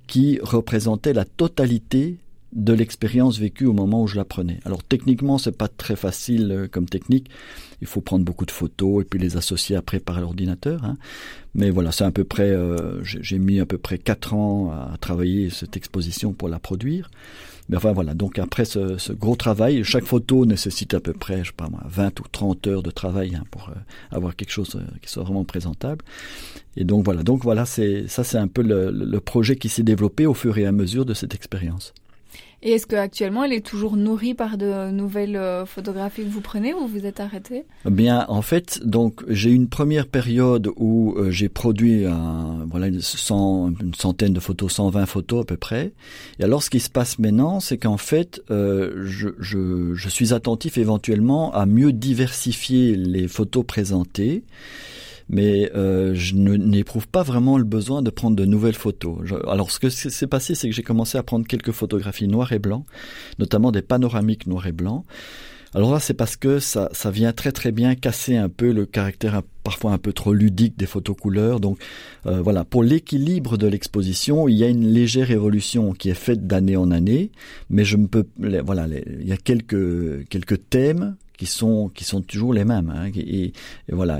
[0.07, 2.17] qui représentaient la totalité
[2.53, 4.59] de l'expérience vécue au moment où je la prenais.
[4.65, 7.29] Alors techniquement, c'est pas très facile euh, comme technique.
[7.81, 10.83] Il faut prendre beaucoup de photos et puis les associer après par l'ordinateur.
[10.83, 10.97] Hein.
[11.53, 12.49] Mais voilà, c'est à peu près.
[12.49, 17.11] Euh, J'ai mis à peu près quatre ans à travailler cette exposition pour la produire.
[17.69, 21.43] Mais enfin voilà, donc après ce, ce, gros travail, chaque photo nécessite à peu près,
[21.43, 23.73] je sais pas moi, 20 ou 30 heures de travail hein, pour euh,
[24.12, 26.03] avoir quelque chose euh, qui soit vraiment présentable.
[26.75, 29.84] Et donc voilà, donc voilà, c'est ça c'est un peu le, le projet qui s'est
[29.84, 31.93] développé au fur et à mesure de cette expérience.
[32.61, 36.73] Et est-ce qu'actuellement, elle est toujours nourrie par de nouvelles euh, photographies que vous prenez
[36.73, 41.47] ou vous êtes arrêté Bien, en fait, donc j'ai une première période où euh, j'ai
[41.47, 45.93] produit un, voilà une, une, centaine de photos, 120 photos à peu près.
[46.39, 50.33] Et alors, ce qui se passe maintenant, c'est qu'en fait, euh, je, je, je suis
[50.33, 54.43] attentif éventuellement à mieux diversifier les photos présentées
[55.29, 59.19] mais euh, je n'éprouve pas vraiment le besoin de prendre de nouvelles photos.
[59.47, 62.59] alors ce que s'est passé, c'est que j'ai commencé à prendre quelques photographies noir et
[62.59, 62.85] blanc,
[63.37, 65.05] notamment des panoramiques noir et blanc.
[65.75, 68.87] Alors là, c'est parce que ça, ça vient très très bien casser un peu le
[68.87, 69.35] caractère
[69.69, 71.60] parfois un peu trop ludique des photos couleurs.
[71.60, 71.77] Donc
[72.25, 76.47] euh, voilà, pour l'équilibre de l'exposition, il y a une légère évolution qui est faite
[76.47, 77.29] d'année en année,
[77.69, 78.25] mais je me peux,
[78.65, 82.93] voilà, il y a quelques quelques thèmes qui sont qui sont toujours les mêmes.
[82.93, 83.53] Hein, et,
[83.89, 84.19] voilà.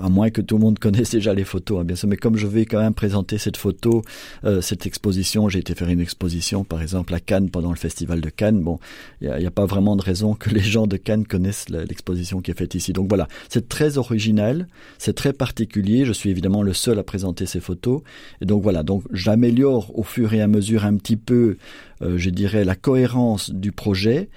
[0.00, 2.08] À moins que tout le monde connaisse déjà les photos, hein, bien sûr.
[2.08, 4.02] Mais comme je vais quand même présenter cette photo,
[4.44, 8.20] euh, cette exposition, j'ai été faire une exposition, par exemple à Cannes pendant le festival
[8.20, 8.60] de Cannes.
[8.60, 8.78] Bon,
[9.20, 12.40] il n'y a, a, pas vraiment de raison que les gens de Cannes connaissent l'exposition
[12.40, 12.92] qui est faite ici.
[12.92, 14.66] Donc voilà, c'est très original,
[14.98, 16.04] c'est très particulier.
[16.04, 18.02] Je suis évidemment le seul à présenter ces photos.
[18.40, 21.56] Et donc voilà, donc j'améliore au fur et à mesure un petit peu,
[22.02, 24.28] euh, je dirais, la cohérence du projet.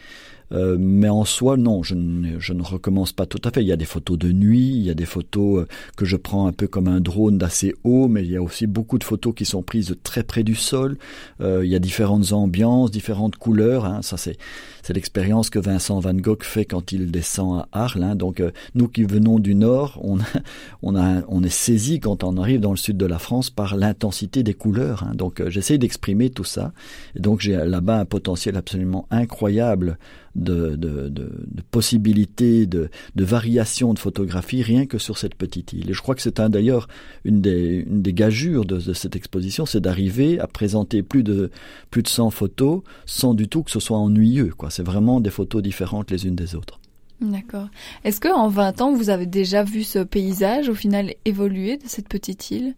[0.54, 3.62] Euh, mais en soi, non, je ne, je ne, recommence pas tout à fait.
[3.62, 6.16] Il y a des photos de nuit, il y a des photos euh, que je
[6.16, 9.04] prends un peu comme un drone d'assez haut, mais il y a aussi beaucoup de
[9.04, 10.98] photos qui sont prises de très près du sol.
[11.42, 13.86] Euh, il y a différentes ambiances, différentes couleurs.
[13.86, 14.02] Hein.
[14.02, 14.38] Ça, c'est
[14.84, 18.04] c'est l'expérience que Vincent Van Gogh fait quand il descend à Arles.
[18.04, 18.16] Hein.
[18.16, 18.44] Donc,
[18.76, 20.18] nous qui venons du nord, on
[20.82, 23.78] on a, on est saisi quand on arrive dans le sud de la France par
[23.78, 25.04] l'intensité des couleurs.
[25.04, 25.14] Hein.
[25.16, 26.74] Donc, j'essaie d'exprimer tout ça.
[27.16, 29.98] Et donc, j'ai là-bas un potentiel absolument incroyable
[30.36, 35.74] de, de, de, de possibilités de, de variations de photographie rien que sur cette petite
[35.74, 35.90] île.
[35.90, 36.88] Et je crois que c'est d'ailleurs
[37.24, 41.52] une des, une des gageures de, de cette exposition, c'est d'arriver à présenter plus de,
[41.92, 44.54] plus de 100 photos sans du tout que ce soit ennuyeux.
[44.58, 44.70] Quoi.
[44.70, 46.80] C'est vraiment des photos différentes les unes des autres.
[47.22, 47.70] D'accord.
[48.04, 51.88] Est-ce que en 20 ans, vous avez déjà vu ce paysage au final évoluer de
[51.88, 52.76] cette petite île?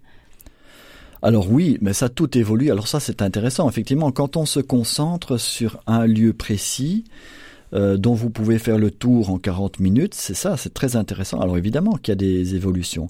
[1.22, 2.70] Alors oui, mais ça tout évolue.
[2.70, 3.68] Alors ça c'est intéressant.
[3.68, 7.06] Effectivement, quand on se concentre sur un lieu précis,
[7.76, 11.42] euh, dont vous pouvez faire le tour en 40 minutes, c'est ça, c'est très intéressant.
[11.42, 13.08] Alors évidemment qu'il y a des évolutions.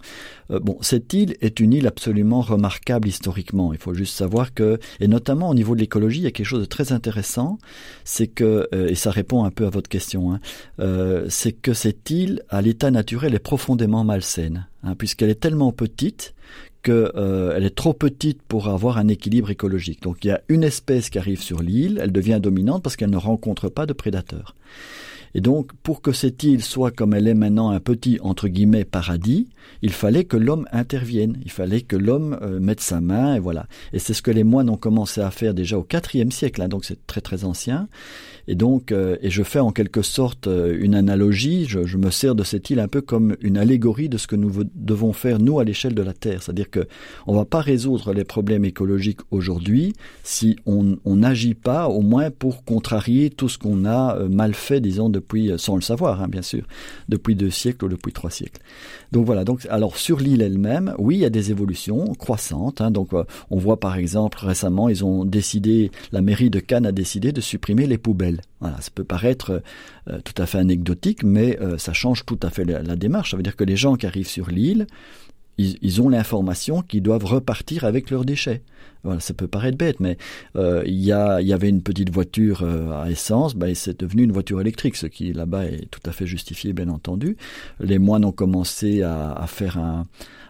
[0.50, 3.74] Euh, bon, cette île est une île absolument remarquable historiquement.
[3.74, 6.48] Il faut juste savoir que, et notamment au niveau de l'écologie, il y a quelque
[6.48, 7.60] chose de très intéressant,
[8.04, 10.40] c'est que, euh, et ça répond un peu à votre question, hein,
[11.30, 16.34] c'est que cette île, à l'état naturel, est profondément malsaine, hein, puisqu'elle est tellement petite
[16.86, 20.04] qu'elle euh, est trop petite pour avoir un équilibre écologique.
[20.04, 23.10] Donc il y a une espèce qui arrive sur l'île, elle devient dominante parce qu'elle
[23.10, 24.56] ne rencontre pas de prédateurs.
[25.34, 28.86] Et donc, pour que cette île soit comme elle est maintenant un petit, entre guillemets,
[28.86, 29.50] paradis,
[29.82, 33.68] il fallait que l'homme intervienne, il fallait que l'homme euh, mette sa main, et voilà.
[33.92, 36.70] Et c'est ce que les moines ont commencé à faire déjà au IVe siècle, hein,
[36.70, 37.90] donc c'est très très ancien.
[38.48, 42.36] Et donc, euh, et je fais en quelque sorte euh, une analogie, je, me sers
[42.36, 45.60] de cette île un peu comme une allégorie de ce que nous devons faire, nous,
[45.60, 46.44] à l'échelle de la Terre.
[46.44, 46.88] C'est-à-dire que
[47.28, 52.64] on va pas résoudre les problèmes écologiques aujourd'hui si on n'agit pas, au moins pour
[52.64, 56.28] contrarier tout ce qu'on a mal fait, disons, de depuis, euh, sans le savoir, hein,
[56.28, 56.64] bien sûr,
[57.10, 58.62] depuis deux siècles ou depuis trois siècles.
[59.12, 59.44] Donc voilà.
[59.44, 62.82] Donc alors sur l'île elle-même, oui, il y a des évolutions croissantes.
[62.82, 66.86] Hein, donc euh, on voit par exemple récemment, ils ont décidé, la mairie de Cannes
[66.86, 68.42] a décidé de supprimer les poubelles.
[68.60, 69.62] Voilà, ça peut paraître
[70.10, 73.32] euh, tout à fait anecdotique, mais ça change tout à fait la, démarche.
[73.32, 74.88] Ça veut dire que les gens qui arrivent sur l'île
[75.58, 78.62] ils ont l'information qu'ils doivent repartir avec leurs déchets.
[79.06, 80.18] Voilà, ça peut paraître bête, mais
[80.56, 81.14] euh, il, y y
[81.54, 85.32] avait une petite voiture euh, à essence, ben, c'est devenu une voiture électrique, ce qui
[85.32, 87.38] là-bas est tout à fait justifié, bien entendu.
[87.80, 90.06] Les moines ont commencé à, à faire un,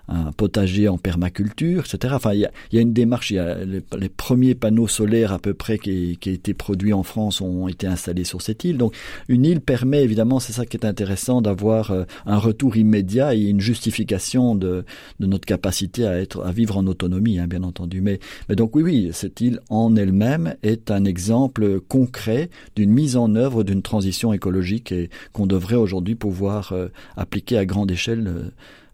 [0.07, 2.13] un potager en permaculture, etc.
[2.15, 3.31] Enfin, il y a, y a une démarche.
[3.31, 6.93] Y a les, les, premiers panneaux solaires à peu près qui, qui a été produits
[6.93, 8.77] en France ont été installés sur cette île.
[8.77, 8.95] Donc,
[9.27, 13.41] une île permet évidemment, c'est ça qui est intéressant, d'avoir euh, un retour immédiat et
[13.41, 14.85] une justification de,
[15.19, 18.01] de notre capacité à être, à vivre en autonomie, hein, bien entendu.
[18.01, 23.17] Mais, mais donc oui, oui, cette île en elle-même est un exemple concret d'une mise
[23.17, 28.27] en œuvre d'une transition écologique et qu'on devrait aujourd'hui pouvoir euh, appliquer à grande échelle.
[28.27, 28.49] Euh,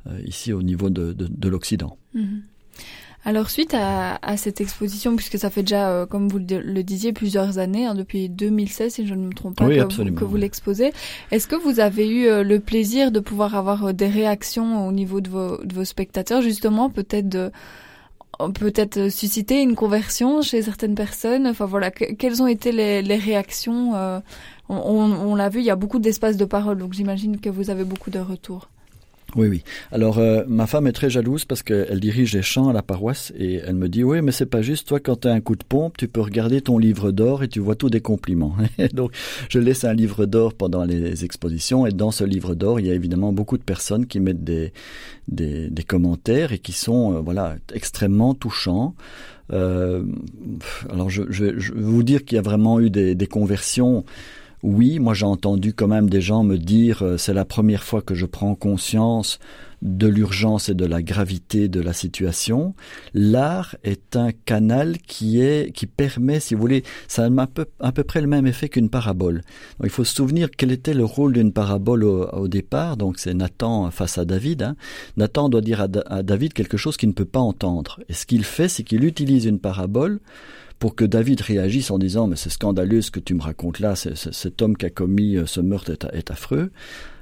[0.08, 1.96] euh, ici au niveau de, de, de l'Occident.
[2.16, 2.42] Mhm.
[3.24, 7.14] Alors suite à, à, cette exposition, puisque ça fait déjà, euh, comme vous le disiez,
[7.14, 10.24] plusieurs années, hein, depuis 2016 si je ne me trompe pas, oui, que, vous, que
[10.24, 10.92] vous l'exposez,
[11.30, 14.92] est-ce que vous avez eu euh, le plaisir de pouvoir avoir euh, des réactions au
[14.92, 17.52] niveau de vos, de vos spectateurs, justement peut-être de
[18.50, 23.94] peut-être susciter une conversion chez certaines personnes Enfin voilà, que, quelles ont été les, réactions
[24.70, 27.50] On, on, on l'a vu, il y a beaucoup d'espace de parole, donc j'imagine que
[27.50, 28.70] vous avez beaucoup de retours.
[29.36, 29.64] Oui, oui.
[29.92, 33.32] Alors, euh, ma femme est très jalouse parce qu'elle dirige les champs à la paroisse
[33.38, 35.56] et elle me dit, oui, mais c'est pas juste, toi, quand tu as un coup
[35.56, 38.56] de pompe, tu peux regarder ton livre d'or et tu vois tous des compliments.
[38.94, 39.14] Donc,
[39.50, 42.92] je laisse un livre d'or pendant les expositions et dans ce livre d'or, il y
[42.92, 44.74] a évidemment beaucoup de personnes qui mettent des,
[45.30, 48.96] des, commentaires et qui sont, euh, voilà, extrêmement touchants.
[49.54, 50.04] Euh,
[50.90, 54.04] alors, je, je, vais vous dire qu'il y a vraiment eu des conversions
[54.64, 58.02] oui, moi j'ai entendu quand même des gens me dire euh, c'est la première fois
[58.02, 59.40] que je prends conscience
[59.82, 62.76] de l'urgence et de la gravité de la situation.
[63.16, 67.66] L'art est un canal qui est qui permet, si vous voulez, ça a à peu,
[67.80, 69.42] à peu près le même effet qu'une parabole.
[69.84, 72.98] Il faut se souvenir quel était le rôle d'une parabole au, départ.
[72.98, 74.62] Donc c'est Nathan face à David.
[74.62, 74.76] Hein.
[75.18, 78.00] Nathan doit dire à David quelque chose qu'il ne peut pas entendre.
[78.10, 80.20] Et ce qu'il fait, c'est qu'il utilise une parabole
[80.82, 83.96] pour que David réagisse en disant mais c'est scandaleux ce que tu me racontes là,
[83.96, 86.72] cet homme qui a commis euh, ce meurtre est, affreux.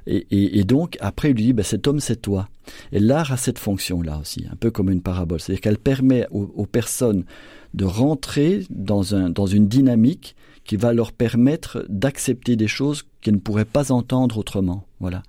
[0.08, 2.48] Et, donc après il lui dit ben, cet homme c'est toi.
[2.94, 6.26] Et l'art a cette fonction là aussi, un peu comme une parabole, c'est-à-dire qu'elle permet
[6.32, 7.26] aux, personnes
[7.74, 13.66] de rentrer dans une dynamique qui va leur permettre d'accepter des choses qu'elles ne pourraient
[13.66, 14.86] pas entendre autrement.
[15.00, 15.24] Voilà.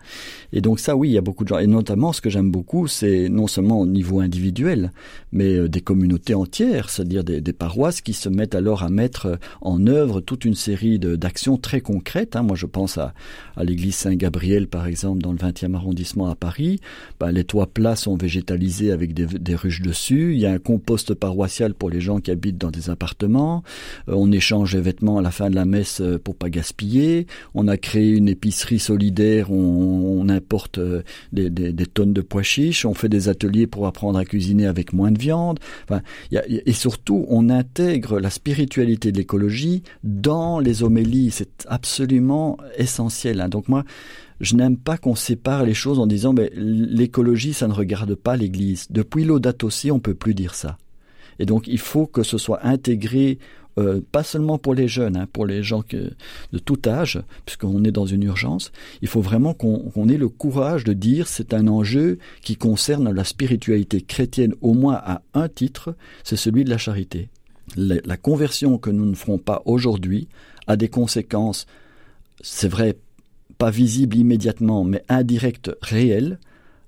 [0.53, 1.59] Et donc ça, oui, il y a beaucoup de gens.
[1.59, 4.91] Et notamment, ce que j'aime beaucoup, c'est non seulement au niveau individuel,
[5.31, 9.37] mais euh, des communautés entières, c'est-à-dire des, paroisses qui se mettent alors à mettre euh,
[9.61, 12.35] en œuvre toute une série d'actions très concrètes.
[12.35, 12.43] Hein.
[12.43, 13.15] Moi, je pense à,
[13.57, 16.81] à l'église Saint-Gabriel, par exemple, dans le 20e arrondissement à Paris.
[17.21, 20.35] Ben, les toits plats sont végétalisés avec des, des, ruches dessus.
[20.35, 23.63] Il y a un compost paroissial pour les gens qui habitent dans des appartements.
[24.09, 27.29] Euh, on échange les vêtements à la fin de la messe pour pas gaspiller.
[27.55, 31.03] On a créé une épicerie solidaire on, importe euh,
[31.33, 35.11] des, tonnes de pois chiches, on fait des ateliers pour apprendre à cuisiner avec moins
[35.11, 35.59] de viande.
[35.85, 36.03] Enfin,
[36.33, 41.31] et surtout, on intègre la spiritualité de l'écologie dans les homélies.
[41.31, 43.41] C'est absolument essentiel.
[43.41, 43.49] Hein.
[43.49, 43.85] Donc moi,
[44.41, 48.37] je n'aime pas qu'on sépare les choses en disant mais l'écologie, ça ne regarde pas
[48.37, 48.87] l'Église.
[48.91, 50.79] Depuis l'Audate aussi, on peut plus dire ça.
[51.39, 53.39] Et donc, il faut que ce soit intégré
[53.79, 57.93] euh, pas seulement pour les jeunes, hein, pour les gens de tout âge, puisqu'on est
[57.93, 62.19] dans une urgence, il faut vraiment qu'on ait le courage de dire c'est un enjeu
[62.43, 65.95] qui concerne la spiritualité chrétienne au moins à un titre,
[66.25, 67.29] c'est celui de la charité.
[67.77, 70.27] La conversion que nous ne ferons pas aujourd'hui
[70.67, 71.67] a des conséquences,
[72.41, 72.97] c'est vrai,
[73.59, 76.39] pas visibles immédiatement, mais indirectes, réelles,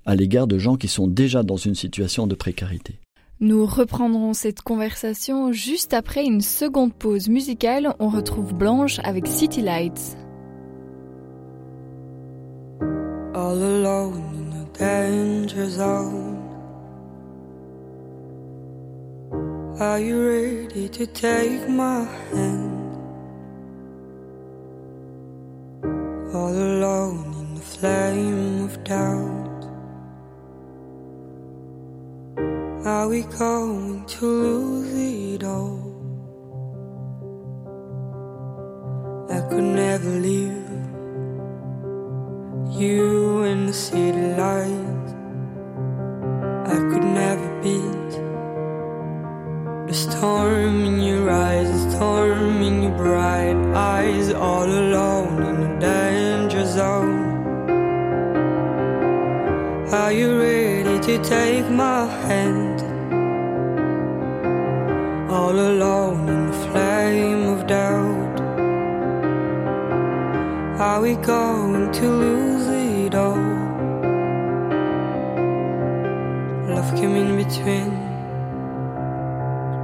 [0.07, 2.99] à l'égard de gens qui sont déjà dans une situation de précarité.
[3.43, 7.93] Nous reprendrons cette conversation juste après une seconde pause musicale.
[7.99, 10.16] On retrouve Blanche avec City Lights.
[13.34, 16.38] All alone in a danger zone.
[19.80, 22.97] Are you ready to take my hand?
[26.32, 29.41] All alone in the flame of doubt.
[32.85, 35.78] Are we going to lose it all?
[39.30, 40.66] I could never leave
[42.76, 45.12] you in the city lights.
[46.66, 48.11] I could never beat
[49.87, 55.78] the storm in your eyes, the storm in your bright eyes, all alone in a
[55.78, 57.22] danger zone.
[59.93, 62.72] Are you ready to take my hand?
[65.33, 68.39] All alone in the flame of doubt.
[70.78, 73.37] Are we going to lose it all?
[76.68, 77.91] Love came in between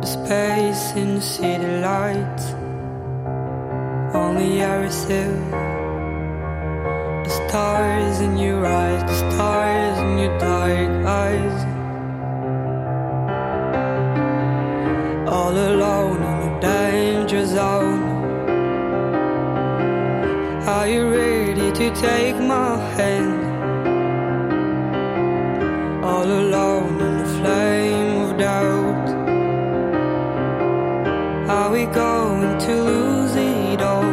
[0.02, 2.46] the space and the city lights.
[4.14, 4.86] Only I
[7.24, 11.67] the stars in your eyes, the stars in your dark eyes.
[21.88, 23.44] To take my hand?
[26.04, 29.08] All alone in the flame of doubt.
[31.48, 34.12] Are we going to lose it all?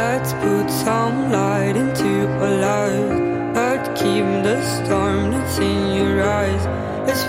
[0.00, 2.12] Let's put some light into
[2.46, 3.54] a light.
[3.54, 6.64] But keep the storm that's in your eyes.
[7.06, 7.24] Let's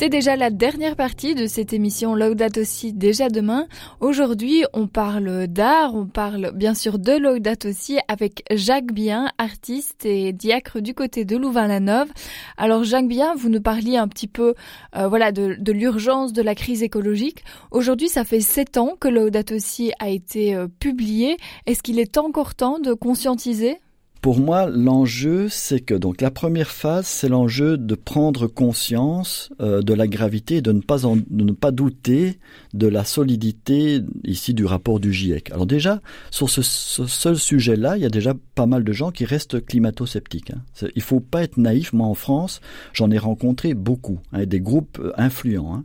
[0.00, 3.66] C'est déjà la dernière partie de cette émission Laudato aussi déjà demain.
[4.00, 10.06] Aujourd'hui, on parle d'art, on parle bien sûr de Laudato aussi avec Jacques Bien, artiste
[10.06, 12.08] et diacre du côté de Louvain-la-Neuve.
[12.56, 14.54] Alors Jacques Bien, vous nous parliez un petit peu
[14.96, 17.44] euh, voilà de, de l'urgence de la crise écologique.
[17.70, 21.36] Aujourd'hui, ça fait sept ans que Laudato aussi a été euh, publié.
[21.66, 23.76] Est-ce qu'il est encore temps de conscientiser?
[24.20, 29.80] Pour moi, l'enjeu, c'est que donc la première phase, c'est l'enjeu de prendre conscience euh,
[29.80, 32.38] de la gravité, de ne pas de ne pas douter
[32.74, 35.50] de la solidité ici du rapport du GIEC.
[35.52, 36.00] Alors déjà,
[36.30, 40.50] sur ce, seul sujet-là, il y a déjà pas mal de gens qui restent climato-sceptiques.
[40.50, 40.88] Hein.
[40.94, 41.94] Il faut pas être naïf.
[41.94, 42.60] Moi, en France,
[42.92, 45.76] j'en ai rencontré beaucoup, hein, des groupes euh, influents.
[45.76, 45.84] Hein.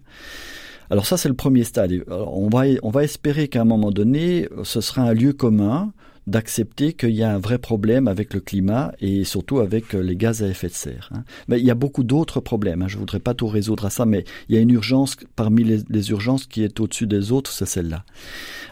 [0.89, 2.03] Alors ça, c'est le premier stade.
[2.09, 5.93] on va on va espérer qu'à un moment donné, ce sera un lieu commun
[6.27, 10.15] d'accepter qu'il y a un vrai problème avec le climat et surtout avec euh, les
[10.15, 11.09] gaz à effet de serre.
[11.13, 11.23] Hein.
[11.47, 12.81] Mais il y a beaucoup d'autres problèmes.
[12.81, 12.87] Hein.
[12.87, 16.09] Je voudrais pas tout résoudre à ça, mais il y a une urgence parmi les,
[16.09, 18.05] urgences qui est au-dessus des autres, c'est celle-là.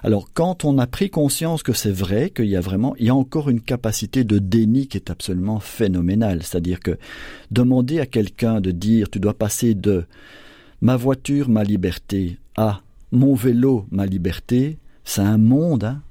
[0.02, 3.10] Alors, quand on a pris conscience que c'est vrai, qu'il y a vraiment, il y
[3.10, 6.42] a encore une capacité de déni qui est absolument phénoménale.
[6.44, 6.98] C'est-à-dire que
[7.52, 10.06] demander à quelqu'un de dire, tu dois passer de
[10.82, 12.82] ma voiture, ma liberté, à
[13.12, 15.84] mon vélo, ma liberté, c'est un monde.
[15.84, 16.02] Hein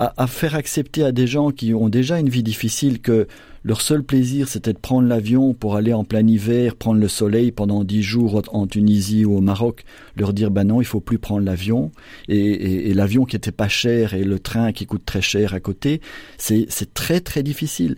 [0.00, 3.28] à, faire accepter à des gens qui ont déjà une vie difficile que
[3.64, 7.52] leur seul plaisir c'était de prendre l'avion pour aller en plein hiver, prendre le soleil
[7.52, 9.84] pendant dix jours en Tunisie ou au Maroc,
[10.16, 11.92] leur dire ben non, il faut plus prendre l'avion
[12.28, 16.00] et, l'avion qui était pas cher et le train qui coûte très cher à côté,
[16.38, 17.96] c'est très très difficile.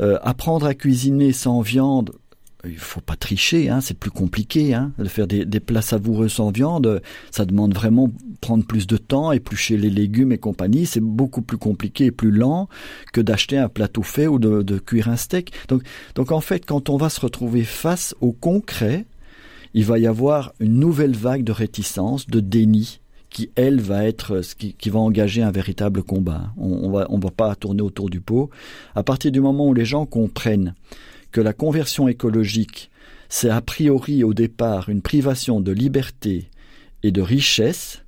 [0.00, 2.12] Euh, apprendre à cuisiner sans viande,
[2.64, 4.74] il faut pas tricher, hein, c'est plus compliqué.
[4.74, 8.10] Hein, de faire des, plats savoureux sans viande, ça demande vraiment
[8.40, 10.86] prendre plus de temps, éplucher les légumes et compagnie.
[10.86, 12.68] C'est beaucoup plus compliqué et plus lent
[13.12, 15.52] que d'acheter un plateau fait ou de, cuire un steak.
[15.68, 15.82] Donc,
[16.14, 19.06] donc en fait, quand on va se retrouver face au concret,
[19.74, 23.00] il va y avoir une nouvelle vague de réticence, de déni
[23.30, 26.52] qui elle va être ce qui, qui, va engager un véritable combat.
[26.58, 28.50] On, on va on va pas tourner autour du pot.
[28.94, 30.74] À partir du moment où les gens comprennent
[31.32, 32.90] que la conversion écologique,
[33.28, 36.50] c'est a priori au départ une privation de liberté
[37.02, 38.02] et de richesse,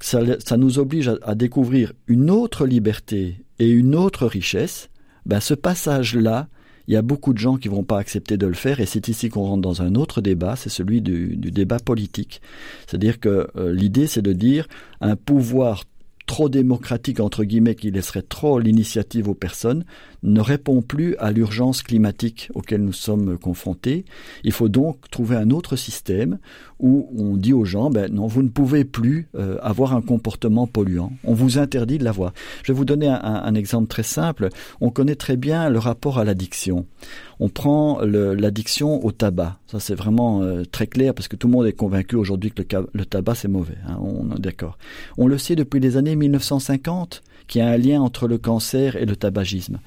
[0.00, 4.90] ça, nous oblige à, découvrir une autre liberté et une autre richesse,
[5.24, 6.48] ben ce passage-là,
[6.86, 9.08] il y a beaucoup de gens qui vont pas accepter de le faire et c'est
[9.08, 12.42] ici qu'on rentre dans un autre débat, c'est celui du, débat politique.
[12.86, 14.66] C'est-à-dire que euh, l'idée c'est de dire
[15.00, 15.84] un pouvoir
[16.26, 19.84] trop démocratique entre guillemets qui laisserait trop l'initiative aux personnes
[20.24, 24.04] ne répond plus à l'urgence climatique auquel nous sommes confrontés.
[24.42, 26.38] Il faut donc trouver un autre système
[26.80, 30.66] où on dit aux gens ben non vous ne pouvez plus euh, avoir un comportement
[30.66, 31.12] polluant.
[31.24, 32.32] On vous interdit de l'avoir.
[32.62, 34.48] Je vais vous donner un, exemple très simple.
[34.80, 36.86] On connaît très bien le rapport à l'addiction.
[37.38, 39.58] On prend l'addiction au tabac.
[39.66, 42.62] Ça c'est vraiment euh, très clair parce que tout le monde est convaincu aujourd'hui que
[42.92, 43.78] le, tabac c'est mauvais.
[43.86, 44.78] Hein, on est d'accord.
[45.18, 48.96] On le sait depuis les années 1950 qu'il y a un lien entre le cancer
[48.96, 49.78] et le tabagisme.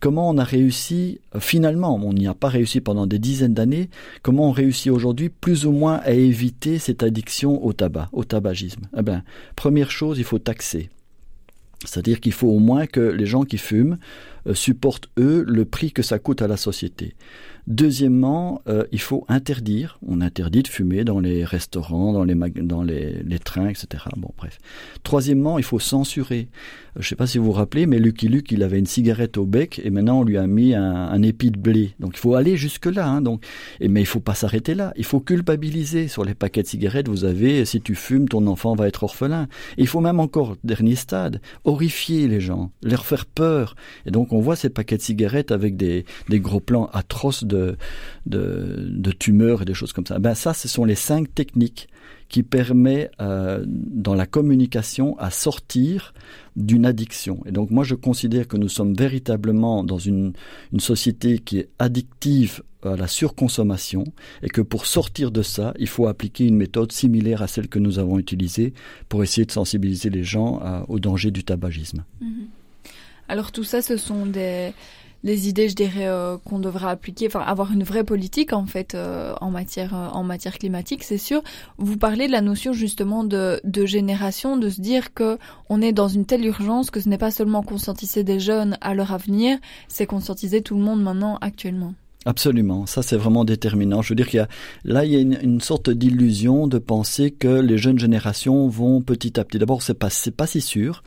[0.00, 3.88] Comment on a réussi, finalement, on n'y a pas réussi pendant des dizaines d'années,
[4.22, 8.82] comment on réussit aujourd'hui plus ou moins à éviter cette addiction au tabac, au tabagisme?
[8.96, 9.22] Eh bien,
[9.56, 10.90] première chose, il faut taxer.
[11.84, 13.98] C'est-à-dire qu'il faut au moins que les gens qui fument
[14.52, 17.14] supportent, eux, le prix que ça coûte à la société.
[17.66, 19.98] Deuxièmement, euh, il faut interdire.
[20.06, 24.04] On interdit de fumer dans les restaurants, dans les, trains, etc.
[24.18, 24.58] Bon, bref.
[25.02, 26.48] Troisièmement, il faut censurer.
[26.96, 28.86] Euh, je ne sais pas si vous vous rappelez, mais Lucky Luke, il avait une
[28.86, 31.94] cigarette au bec et maintenant on lui a mis un, un épi de blé.
[32.00, 33.08] Donc il faut aller jusque là.
[33.08, 33.22] Hein,
[33.80, 34.92] et, mais il faut pas s'arrêter là.
[34.96, 37.08] Il faut culpabiliser sur les paquets de cigarettes.
[37.08, 39.48] Vous avez, si tu fumes, ton enfant va être orphelin.
[39.78, 43.74] il faut même encore dernier stade, horrifier les gens, leur faire peur.
[44.04, 47.76] Et donc on voit ces paquets de cigarettes avec des, gros plans atroces de
[49.18, 50.18] tumeurs et des choses comme ça.
[50.18, 51.88] Ben ça, ce sont les cinq techniques
[52.28, 56.14] qui permettent euh, dans la communication à sortir
[56.56, 57.40] d'une addiction.
[57.46, 60.32] Et donc moi je considère que nous sommes véritablement dans une,
[60.78, 64.04] société qui est addictive à la surconsommation
[64.42, 67.78] et que pour sortir de ça, il faut appliquer une méthode similaire à celle que
[67.78, 68.74] nous avons utilisée
[69.08, 72.04] pour essayer de sensibiliser les gens au danger du tabagisme.
[72.20, 72.48] Mhm.
[73.28, 74.72] Alors tout ça, ce sont des,
[75.24, 78.94] les idées, je dirais, euh, qu'on devrait appliquer, enfin avoir une vraie politique en fait
[78.94, 81.42] euh, en matière euh, en matière climatique, c'est sûr.
[81.78, 85.38] Vous parlez de la notion justement de, de génération, de se dire que
[85.70, 88.94] on est dans une telle urgence que ce n'est pas seulement conscientiser des jeunes à
[88.94, 89.58] leur avenir,
[89.88, 91.94] c'est conscientiser tout le monde maintenant actuellement.
[92.26, 94.00] Absolument, ça c'est vraiment déterminant.
[94.00, 94.48] Je veux dire qu'il y a
[94.84, 99.38] là il y a une, sorte d'illusion de penser que les jeunes générations vont petit
[99.38, 99.58] à petit.
[99.58, 101.02] D'abord c'est pas c'est pas si sûr.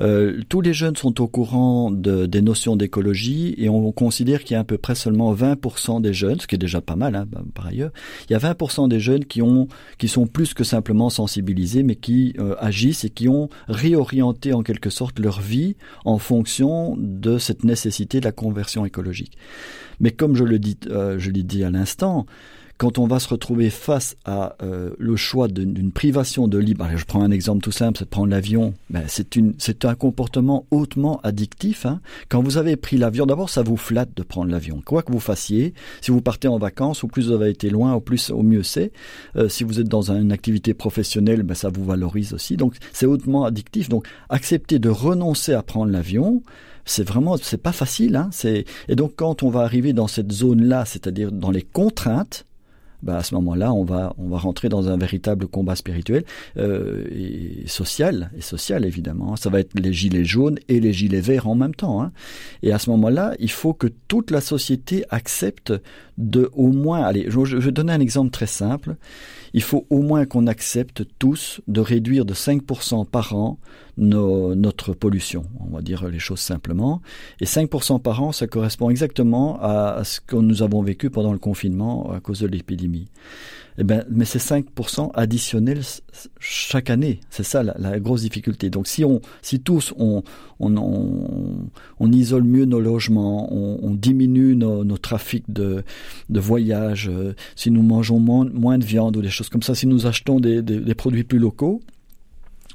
[0.00, 4.54] Euh, tous les jeunes sont au courant de, des notions d'écologie et on considère qu'il
[4.54, 7.14] y a à peu près seulement 20% des jeunes, ce qui est déjà pas mal
[7.14, 7.92] hein, par ailleurs.
[8.28, 11.94] Il y a 20% des jeunes qui ont qui sont plus que simplement sensibilisés, mais
[11.94, 17.38] qui euh, agissent et qui ont réorienté en quelque sorte leur vie en fonction de
[17.38, 19.38] cette nécessité de la conversion écologique.
[20.00, 22.26] Mais comme je le dis, euh, je l'ai dit à l'instant,
[22.78, 27.04] quand on va se retrouver face à euh, le choix d'une privation de libre, je
[27.04, 28.74] prends un exemple tout simple, c'est de prendre l'avion.
[28.90, 31.86] Ben, c'est un comportement hautement addictif.
[31.86, 32.00] Hein.
[32.28, 35.20] Quand vous avez pris l'avion, d'abord ça vous flatte de prendre l'avion, quoi que vous
[35.20, 35.72] fassiez.
[36.02, 38.62] Si vous partez en vacances, au plus vous avez été loin, au plus au mieux
[38.62, 38.92] c'est.
[39.36, 42.56] Euh, si vous êtes dans une activité professionnelle, ben, ça vous valorise aussi.
[42.56, 43.88] Donc c'est hautement addictif.
[43.88, 46.42] Donc accepter de renoncer à prendre l'avion,
[46.86, 50.32] c'est vraiment c'est pas facile hein, c'est et donc quand on va arriver dans cette
[50.32, 52.46] zone là c'est-à-dire dans les contraintes
[53.02, 56.24] bah à ce moment-là, on va on va rentrer dans un véritable combat spirituel
[56.56, 59.36] euh, et social et social évidemment.
[59.36, 62.02] Ça va être les gilets jaunes et les gilets verts en même temps.
[62.02, 62.12] Hein.
[62.62, 65.72] Et à ce moment-là, il faut que toute la société accepte
[66.16, 67.02] de au moins.
[67.02, 68.96] Allez, je, je vais donner un exemple très simple
[69.56, 73.58] il faut au moins qu'on accepte tous de réduire de 5% par an
[73.98, 75.44] notre pollution.
[75.60, 77.00] On va dire les choses simplement.
[77.40, 81.38] Et 5% par an, ça correspond exactement à ce que nous avons vécu pendant le
[81.38, 83.08] confinement à cause de l'épidémie.
[83.78, 85.82] Eh ben, mais c'est 5% additionnels
[86.40, 87.20] chaque année.
[87.28, 88.70] C'est ça la, grosse difficulté.
[88.70, 90.22] Donc si on, si tous on,
[90.60, 91.68] on,
[92.00, 95.84] on, isole mieux nos logements, on, diminue nos, trafics de,
[96.30, 99.86] de voyage, euh, si nous mangeons moins, de viande ou des choses comme ça, si
[99.86, 101.82] nous achetons des produits plus locaux,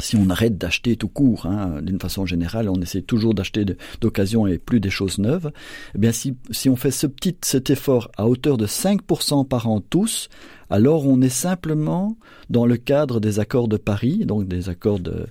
[0.01, 3.65] si on arrête d'acheter tout court, hein, d'une façon générale, on essaie toujours d'acheter
[4.01, 5.51] d'occasion et plus des choses neuves.
[5.95, 9.67] Eh bien, si, si on fait ce petit cet effort à hauteur de 5% par
[9.67, 10.29] an tous,
[10.69, 12.17] alors on est simplement
[12.49, 15.27] dans le cadre des accords de Paris, donc des accords de,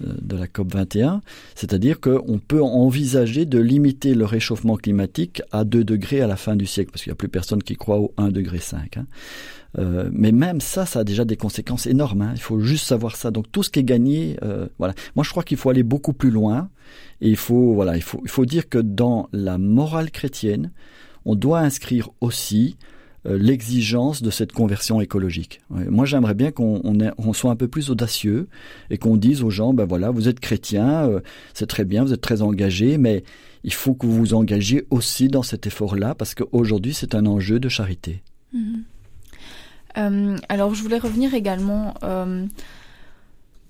[0.00, 1.20] de la COP 21,
[1.54, 6.56] c'est-à-dire qu'on peut envisager de limiter le réchauffement climatique à 2 degrés à la fin
[6.56, 8.98] du siècle, parce qu'il n'y a plus personne qui croit au 1 degré 5.
[9.78, 12.22] Euh, mais même ça, ça a déjà des conséquences énormes.
[12.22, 12.32] Hein.
[12.34, 13.30] Il faut juste savoir ça.
[13.30, 14.94] Donc tout ce qui est gagné, euh, voilà.
[15.14, 16.68] Moi, je crois qu'il faut aller beaucoup plus loin.
[17.20, 20.70] Et il faut, voilà, il faut, dire que dans la morale chrétienne,
[21.24, 22.76] on doit inscrire aussi
[23.26, 25.60] euh, l'exigence de cette conversion écologique.
[25.68, 28.48] Moi, j'aimerais bien qu'on on, soit un peu plus audacieux
[28.90, 31.20] et qu'on dise aux gens, ben voilà, vous êtes chrétien,
[31.54, 33.24] c'est très bien, vous êtes très engagé, mais
[33.64, 37.58] il faut que vous vous engagiez aussi dans cet effort-là parce qu'aujourd'hui, c'est un enjeu
[37.60, 38.22] de charité.
[38.54, 38.82] Mm-hmm.
[39.98, 42.46] Euh, alors, je voulais revenir également euh,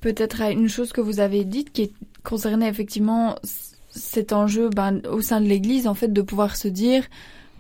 [0.00, 3.36] peut-être à une chose que vous avez dite qui concernait effectivement
[3.90, 7.04] cet enjeu ben, au sein de l'Église, en fait, de pouvoir se dire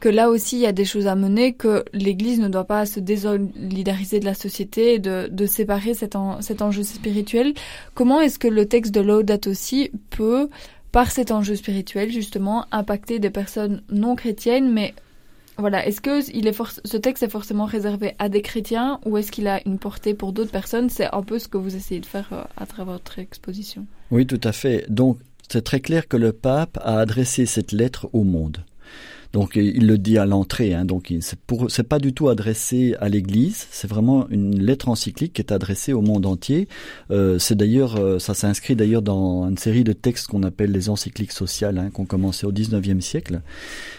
[0.00, 2.86] que là aussi il y a des choses à mener, que l'Église ne doit pas
[2.86, 7.54] se désolidariser de la société et de, séparer cet, cet enjeu spirituel.
[7.94, 10.48] Comment est-ce que le texte de Laudato aussi peut,
[10.92, 14.94] par cet enjeu spirituel justement, impacter des personnes non chrétiennes, mais
[15.58, 19.60] voilà, est-ce que ce texte est forcément réservé à des chrétiens ou est-ce qu'il a
[19.66, 20.88] une portée pour d'autres personnes?
[20.88, 23.84] C'est un peu ce que vous essayez de faire euh, à travers votre exposition.
[24.10, 24.86] Oui, tout à fait.
[24.88, 28.58] Donc, c'est très clair que le pape a adressé cette lettre au monde.
[29.32, 33.66] Donc il le dit à l'entrée, hein, donc c'est pas du tout adressé à l'Église,
[33.70, 36.66] c'est vraiment une lettre encyclique qui est adressée au monde entier.
[37.10, 40.88] Euh, c'est d'ailleurs euh, ça s'inscrit d'ailleurs dans une série de textes qu'on appelle les
[40.88, 43.42] encycliques sociales, hein, qui ont commencé au XIXe siècle.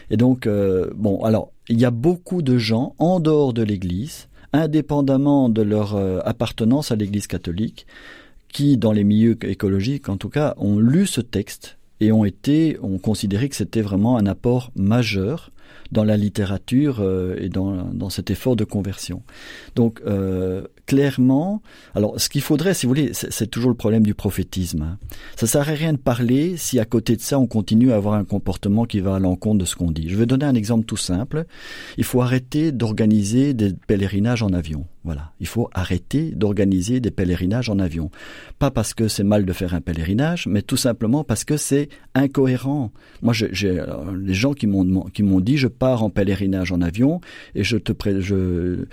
[0.10, 4.30] Et donc euh, bon, alors il y a beaucoup de gens en dehors de l'Église,
[4.52, 7.86] indépendamment de leur appartenance à l'Église catholique,
[8.52, 12.78] qui, dans les milieux écologiques en tout cas, ont lu ce texte et ont été,
[12.82, 15.52] ont considéré que c'était vraiment un apport majeur
[15.91, 19.24] dans la littérature euh, et dans, dans cet effort de conversion.
[19.76, 21.62] Donc euh, clairement,
[21.94, 24.82] alors ce qu'il faudrait, si vous voulez, c'est toujours le problème du prophétisme.
[24.82, 24.98] Hein.
[25.36, 28.16] Ça sert à rien de parler si à côté de ça on continue à avoir
[28.16, 30.10] un comportement qui va à l'encontre de ce qu'on dit.
[30.10, 31.46] Je vais donner un exemple tout simple.
[32.00, 34.88] Il faut arrêter d'organiser des pèlerinages en avion.
[35.06, 38.12] Voilà, il faut arrêter d'organiser des pèlerinages en avion.
[38.60, 41.88] Pas parce que c'est mal de faire un pèlerinage, mais tout simplement parce que c'est
[42.16, 42.92] incohérent.
[43.22, 43.82] Moi, j'ai
[44.18, 47.22] les gens qui m'ont dit je pars en pèlerinage en avion
[47.56, 48.88] et je te je euh,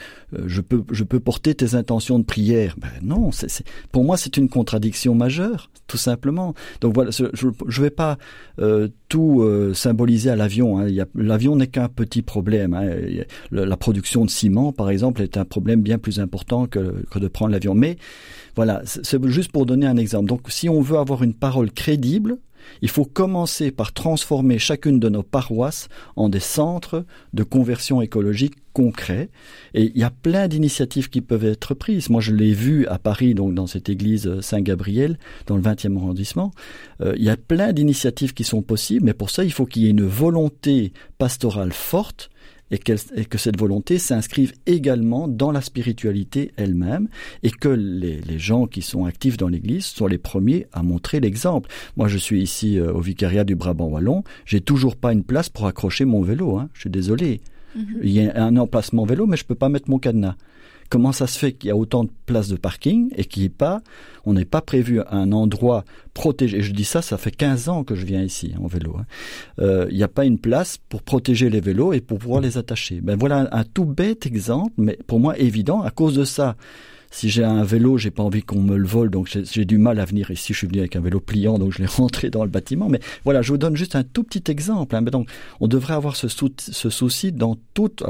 [0.47, 2.75] je peux je peux porter tes intentions de prière.
[2.79, 6.55] Ben non, c'est pour moi c'est une contradiction majeure, tout simplement.
[6.81, 7.27] Donc voilà, je
[7.69, 8.19] je vais pas
[8.59, 10.81] euh, tout euh, symboliser à l'avion.
[10.81, 10.89] Hein.
[11.15, 12.75] L'avion n'est qu'un petit problème.
[12.75, 12.91] Hein.
[13.53, 17.29] La production de ciment, par exemple, est un problème bien plus important que, que de
[17.29, 17.75] prendre l'avion.
[17.75, 17.97] Mais
[18.57, 20.27] voilà, c'est juste pour donner un exemple.
[20.27, 22.39] Donc si on veut avoir une parole crédible,
[22.83, 28.55] Il faut commencer par transformer chacune de nos paroisses en des centres de conversion écologique
[28.73, 29.31] concrets.
[29.73, 32.11] Et il y a plein d'initiatives qui peuvent être prises.
[32.11, 36.53] Moi, je l'ai vu à Paris, donc dans cette église Saint-Gabriel, dans le 20e arrondissement.
[37.01, 39.85] Euh, il y a plein d'initiatives qui sont possibles, mais pour ça, il faut qu'il
[39.85, 42.29] y ait une volonté pastorale forte
[42.71, 47.09] et, que cette volonté s'inscrive également dans la spiritualité elle-même
[47.43, 51.71] et que les, gens qui sont actifs dans l'Église soient les premiers à montrer l'exemple.
[51.97, 55.49] Moi, je suis ici euh, au vicariat du Brabant wallon, j'ai toujours pas une place
[55.49, 56.59] pour accrocher mon vélo.
[56.59, 56.69] Hein.
[56.75, 57.41] Je suis désolé.
[57.75, 58.01] Mhm.
[58.03, 60.37] Il y a un emplacement vélo, mais je peux pas mettre mon cadenas.
[60.89, 63.49] Comment ça se fait qu'il y a autant de places de parking et qu'il n'y
[63.49, 63.83] pas,
[64.25, 65.85] on n'est pas prévu un endroit
[66.15, 66.59] protégé?
[66.59, 68.97] Et je dis ça, ça fait 15 ans que je viens ici en vélo.
[68.99, 69.07] Hein.
[69.61, 72.59] Euh, il n'y a pas une place pour protéger les vélos et pour pouvoir les
[72.59, 73.01] attacher.
[73.01, 75.83] Ben voilà un tout bête exemple, mais pour moi évident.
[75.83, 76.57] À cause de ça,
[77.11, 80.01] si j'ai un vélo, j'ai pas envie qu'on me le vole, donc j'ai du mal
[80.01, 80.53] à venir ici.
[80.53, 82.89] Je suis venu avec un vélo pliant, donc je l'ai rentré dans le bâtiment.
[82.89, 84.95] Mais voilà, je vous donne juste un tout petit exemple.
[84.95, 85.01] Hein.
[85.01, 85.29] Mais donc,
[85.61, 88.03] on devrait avoir ce, souci dans toutes,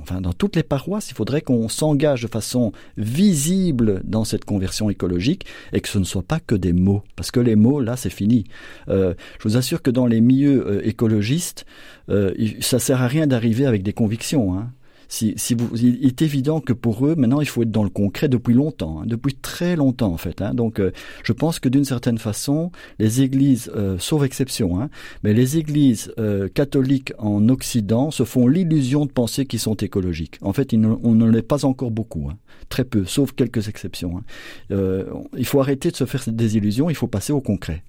[0.00, 1.10] enfin dans toutes les paroisses.
[1.10, 6.04] Il faudrait qu'on s'engage de façon visible dans cette conversion écologique et que ce ne
[6.04, 8.44] soit pas que des mots, parce que les mots là, c'est fini.
[8.88, 11.66] Euh, je vous assure que dans les milieux euh, écologistes,
[12.08, 14.58] euh, ça sert à rien d'arriver avec des convictions.
[14.58, 14.70] Hein
[15.08, 17.90] si, si vous, il est évident que pour eux, maintenant, il faut être dans le
[17.90, 20.42] concret depuis longtemps, hein, depuis très longtemps en fait.
[20.42, 20.54] Hein.
[20.54, 20.92] Donc, euh,
[21.22, 24.90] je pense que d'une certaine façon, les églises, euh, sauf exception, hein,
[25.22, 30.38] mais les églises euh, catholiques en Occident se font l'illusion de penser qu'ils sont écologiques.
[30.42, 32.30] En fait, on ne l'est pas encore beaucoup,
[32.68, 34.22] très peu, sauf quelques exceptions.
[34.70, 37.82] il faut arrêter de se faire des illusions, il faut passer au concret.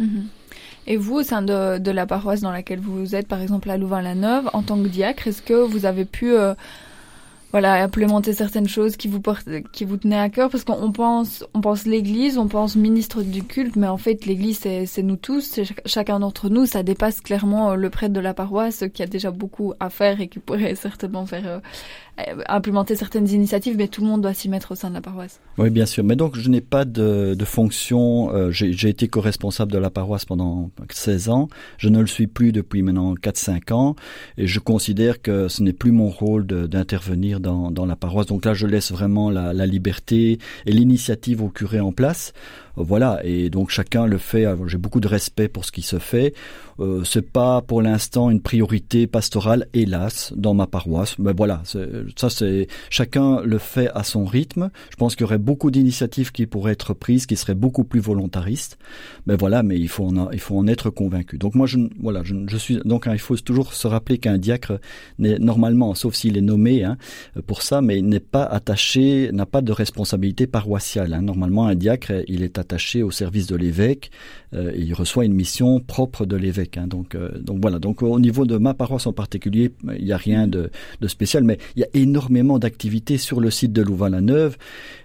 [0.00, 0.22] Mm-hmm.
[0.86, 3.78] Et vous, au sein de, de, la paroisse dans laquelle vous êtes, par exemple à
[3.78, 6.54] Louvain-la-Neuve, en tant que diacre, est-ce que vous avez pu euh,
[7.52, 10.50] voilà, implémenter certaines choses qui vous portent, qui vous tenaient à cœur?
[10.50, 14.58] Parce qu'on pense, on pense l'Église, on pense ministre du culte, mais en fait, l'Église,
[14.58, 16.66] c'est nous tous, c'est chacun d'entre nous.
[16.66, 20.20] Ça dépasse clairement euh, le prêtre de la paroisse qui a déjà beaucoup à faire
[20.20, 21.58] et qui pourrait certainement faire euh,
[22.48, 25.40] implémenter certaines initiatives, mais tout le monde doit s'y mettre au sein de la paroisse.
[25.58, 26.04] Oui, bien sûr.
[26.04, 28.32] Mais donc, je n'ai pas de, de fonction.
[28.34, 31.48] Euh, J'ai été co-responsable de la paroisse pendant 16 ans.
[31.78, 33.96] Je ne le suis plus depuis maintenant 4-5 ans.
[34.38, 38.26] Et je considère que ce n'est plus mon rôle d'intervenir dans, dans, la paroisse.
[38.26, 42.32] Donc là, je laisse vraiment la, la liberté et l'initiative au curé en place.
[42.76, 44.46] Voilà, et donc chacun le fait.
[44.66, 46.34] J'ai beaucoup de respect pour ce qui se fait.
[46.80, 51.16] Euh, c'est pas pour l'instant une priorité pastorale, hélas, dans ma paroisse.
[51.18, 54.70] Mais voilà, ça c'est chacun le fait à son rythme.
[54.90, 58.00] Je pense qu'il y aurait beaucoup d'initiatives qui pourraient être prises, qui seraient beaucoup plus
[58.00, 58.76] volontaristes.
[59.26, 61.38] Mais voilà, mais il faut en, il faut en être convaincu.
[61.38, 64.80] Donc moi, je, voilà, je, suis donc hein, il faut toujours se rappeler qu'un diacre
[65.20, 66.96] n'est normalement, sauf s'il est nommé hein,
[67.46, 71.14] pour ça, mais n'est pas attaché, n'a pas de responsabilité paroissiale.
[71.14, 71.22] Hein.
[71.22, 72.63] Normalement, un diacre, il est attaché
[73.02, 74.10] au service de l'évêque
[74.54, 76.76] euh, et il reçoit une mission propre de l'évêque.
[76.78, 76.86] Hein.
[76.86, 77.78] donc, euh, donc voilà.
[77.78, 81.44] Donc au niveau de ma paroisse en particulier, il n'y a rien de, de, spécial,
[81.44, 84.56] mais il y a énormément d'activités sur le site de Louvain-la-Neuve.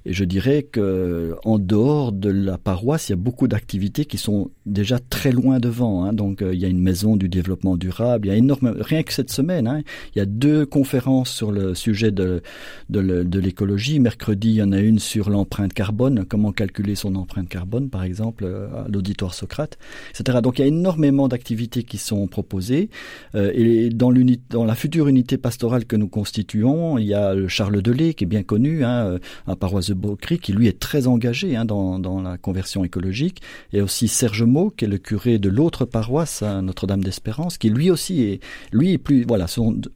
[0.05, 4.18] Et je dirais que en dehors de la paroisse, il y a beaucoup d'activités qui
[4.18, 6.03] sont déjà très loin devant.
[6.03, 6.14] Hein.
[6.14, 8.28] Donc euh, il y a une maison du développement durable.
[8.28, 9.82] Il y a énormément, rien que cette semaine, hein,
[10.16, 12.41] il y a deux conférences sur le sujet de
[12.89, 13.99] de l'écologie.
[13.99, 18.04] Mercredi, il y en a une sur l'empreinte carbone, comment calculer son empreinte carbone, par
[18.04, 19.78] exemple, à l'auditoire Socrate,
[20.12, 20.39] etc.
[20.41, 22.89] Donc il y a énormément d'activités qui sont proposées.
[23.36, 28.14] Euh, et dans, la future unité pastorale que nous constituons, il y a Charles Delay,
[28.14, 31.66] qui est bien connu, hein, à paroisse de Beaucry, qui lui est très engagé hein,
[31.66, 33.41] dans, la conversion écologique.
[33.74, 37.70] Et aussi Serge Maud, qui est le curé de l'autre paroisse, à Notre-Dame d'Espérance, qui
[37.70, 38.39] lui aussi est,
[38.72, 39.45] lui est plus, voilà,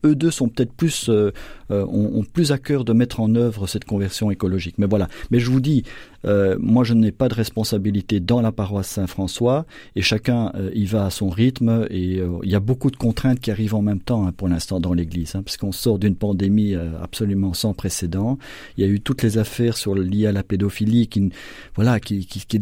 [0.06, 1.32] eux deux sont peut-être plus, euh,
[1.72, 4.76] euh, ont, ont plus à cœur de mettre en œuvre cette conversion écologique.
[4.78, 5.08] Mais voilà.
[5.32, 5.84] Mais je vous dis,
[6.26, 9.66] euh, moi, je n'ai pas de responsabilité dans la paroisse Saint-François
[9.96, 12.96] et chacun euh, y va à son rythme et euh, il y a beaucoup de
[12.96, 16.16] contraintes qui arrivent en même temps hein, pour l'instant dans l'Église, hein, puisqu'on sort d'une
[16.16, 18.38] pandémie absolument sans précédent.
[18.78, 21.32] Il y a eu toutes les affaires sur liées à la pédophilie qui,
[21.76, 22.60] voilà, qui, qui, qui,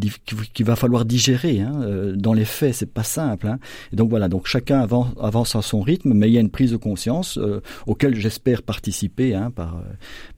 [0.52, 1.60] qui va falloir digérer.
[1.60, 3.46] Hein, dans les faits, c'est pas simple.
[3.46, 3.58] Hein.
[3.92, 6.50] Et donc voilà, donc chacun avance, avance à son rythme, mais il y a une
[6.50, 7.38] prise de conscience
[7.86, 9.82] auquel j'espère participer, hein, par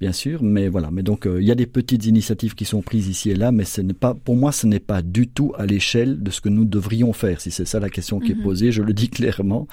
[0.01, 0.43] bien sûr.
[0.43, 3.35] Mais voilà, mais donc il y a des petites initiatives qui sont prises ici et
[3.35, 6.31] là, mais ce n'est pas, pour moi, ce n'est pas du tout à l'échelle de
[6.31, 7.41] ce que nous devrions faire.
[7.41, 8.43] Si c'est ça la question qui est mhm.
[8.43, 9.67] posée, je le dis clairement,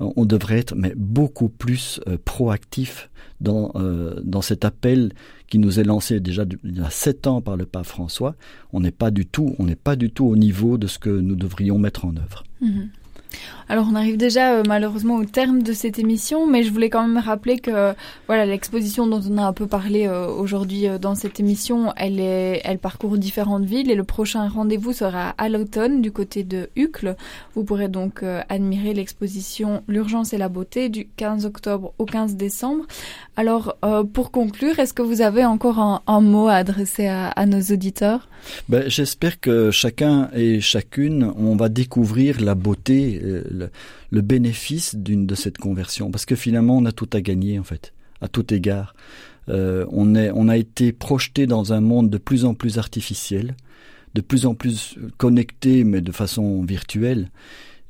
[0.00, 3.10] on devrait être mais beaucoup plus euh, proactif
[3.40, 5.12] dans euh, dans cet appel
[5.48, 8.34] qui nous est lancé déjà il y a sept ans par le pape François.
[8.72, 11.10] On n'est pas du tout, on n'est pas du tout au niveau de ce que
[11.10, 12.44] nous devrions mettre en œuvre.
[12.60, 12.90] Mhm.
[13.70, 17.06] Alors on arrive déjà euh, malheureusement au terme de cette émission, mais je voulais quand
[17.06, 17.94] même rappeler que
[18.26, 22.78] voilà l'exposition dont on a un peu parlé euh, aujourd'hui euh, dans cette émission, elle
[22.82, 27.14] parcourt différentes villes et le prochain rendez-vous sera à l'automne du côté de Uccle.
[27.54, 32.86] Vous pourrez donc admirer l'exposition L'urgence et la beauté du 15 octobre au 15 décembre.
[33.36, 33.76] Alors
[34.12, 38.28] pour conclure, est-ce que vous avez encore un, mot à adresser à, à nos auditeurs?
[38.68, 43.20] Ben, J'espère que chacun et chacune on va découvrir la beauté
[44.10, 47.64] le, bénéfice d'une de cette conversion, parce que finalement on a tout à gagner en
[47.64, 48.94] fait, à tout égard.
[49.48, 53.56] Euh, on, est, on a été projeté dans un monde de plus en plus artificiel,
[54.14, 57.30] de plus en plus connecté, mais de façon virtuelle.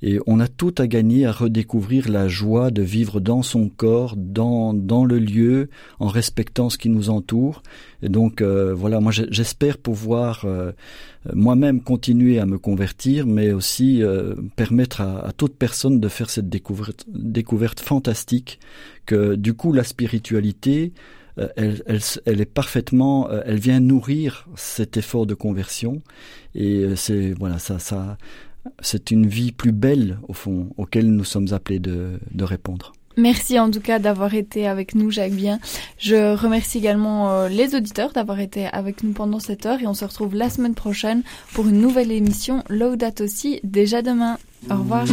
[0.02, 4.14] Et on a tout à gagner à redécouvrir la joie de vivre dans son corps,
[4.16, 7.62] dans, dans le lieu, en respectant ce qui nous entoure.
[8.02, 10.72] Et donc euh, voilà, moi j'espère pouvoir euh,
[11.34, 16.30] moi-même continuer à me convertir, mais aussi euh, permettre à, à, toute personne de faire
[16.30, 18.58] cette découverte, découverte fantastique
[19.04, 20.92] que du coup la spiritualité,
[21.56, 26.02] elle, elle, elle, est parfaitement, elle vient nourrir cet effort de conversion
[26.54, 28.18] et c'est voilà ça ça
[28.80, 32.92] c'est une vie plus belle, au fond, auquel nous sommes appelés de, répondre.
[33.16, 35.58] Merci en tout cas d'avoir été avec nous, Jacques Bien.
[35.98, 39.94] Je remercie également euh, les auditeurs d'avoir été avec nous pendant cette heure et on
[39.94, 44.38] se retrouve la semaine prochaine pour une nouvelle émission Laudat aussi, déjà demain.
[44.70, 45.04] Au revoir.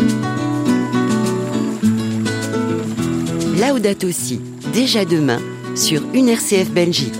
[3.59, 4.39] Laudat aussi,
[4.73, 5.39] déjà demain,
[5.75, 7.13] sur une RCF Belgique.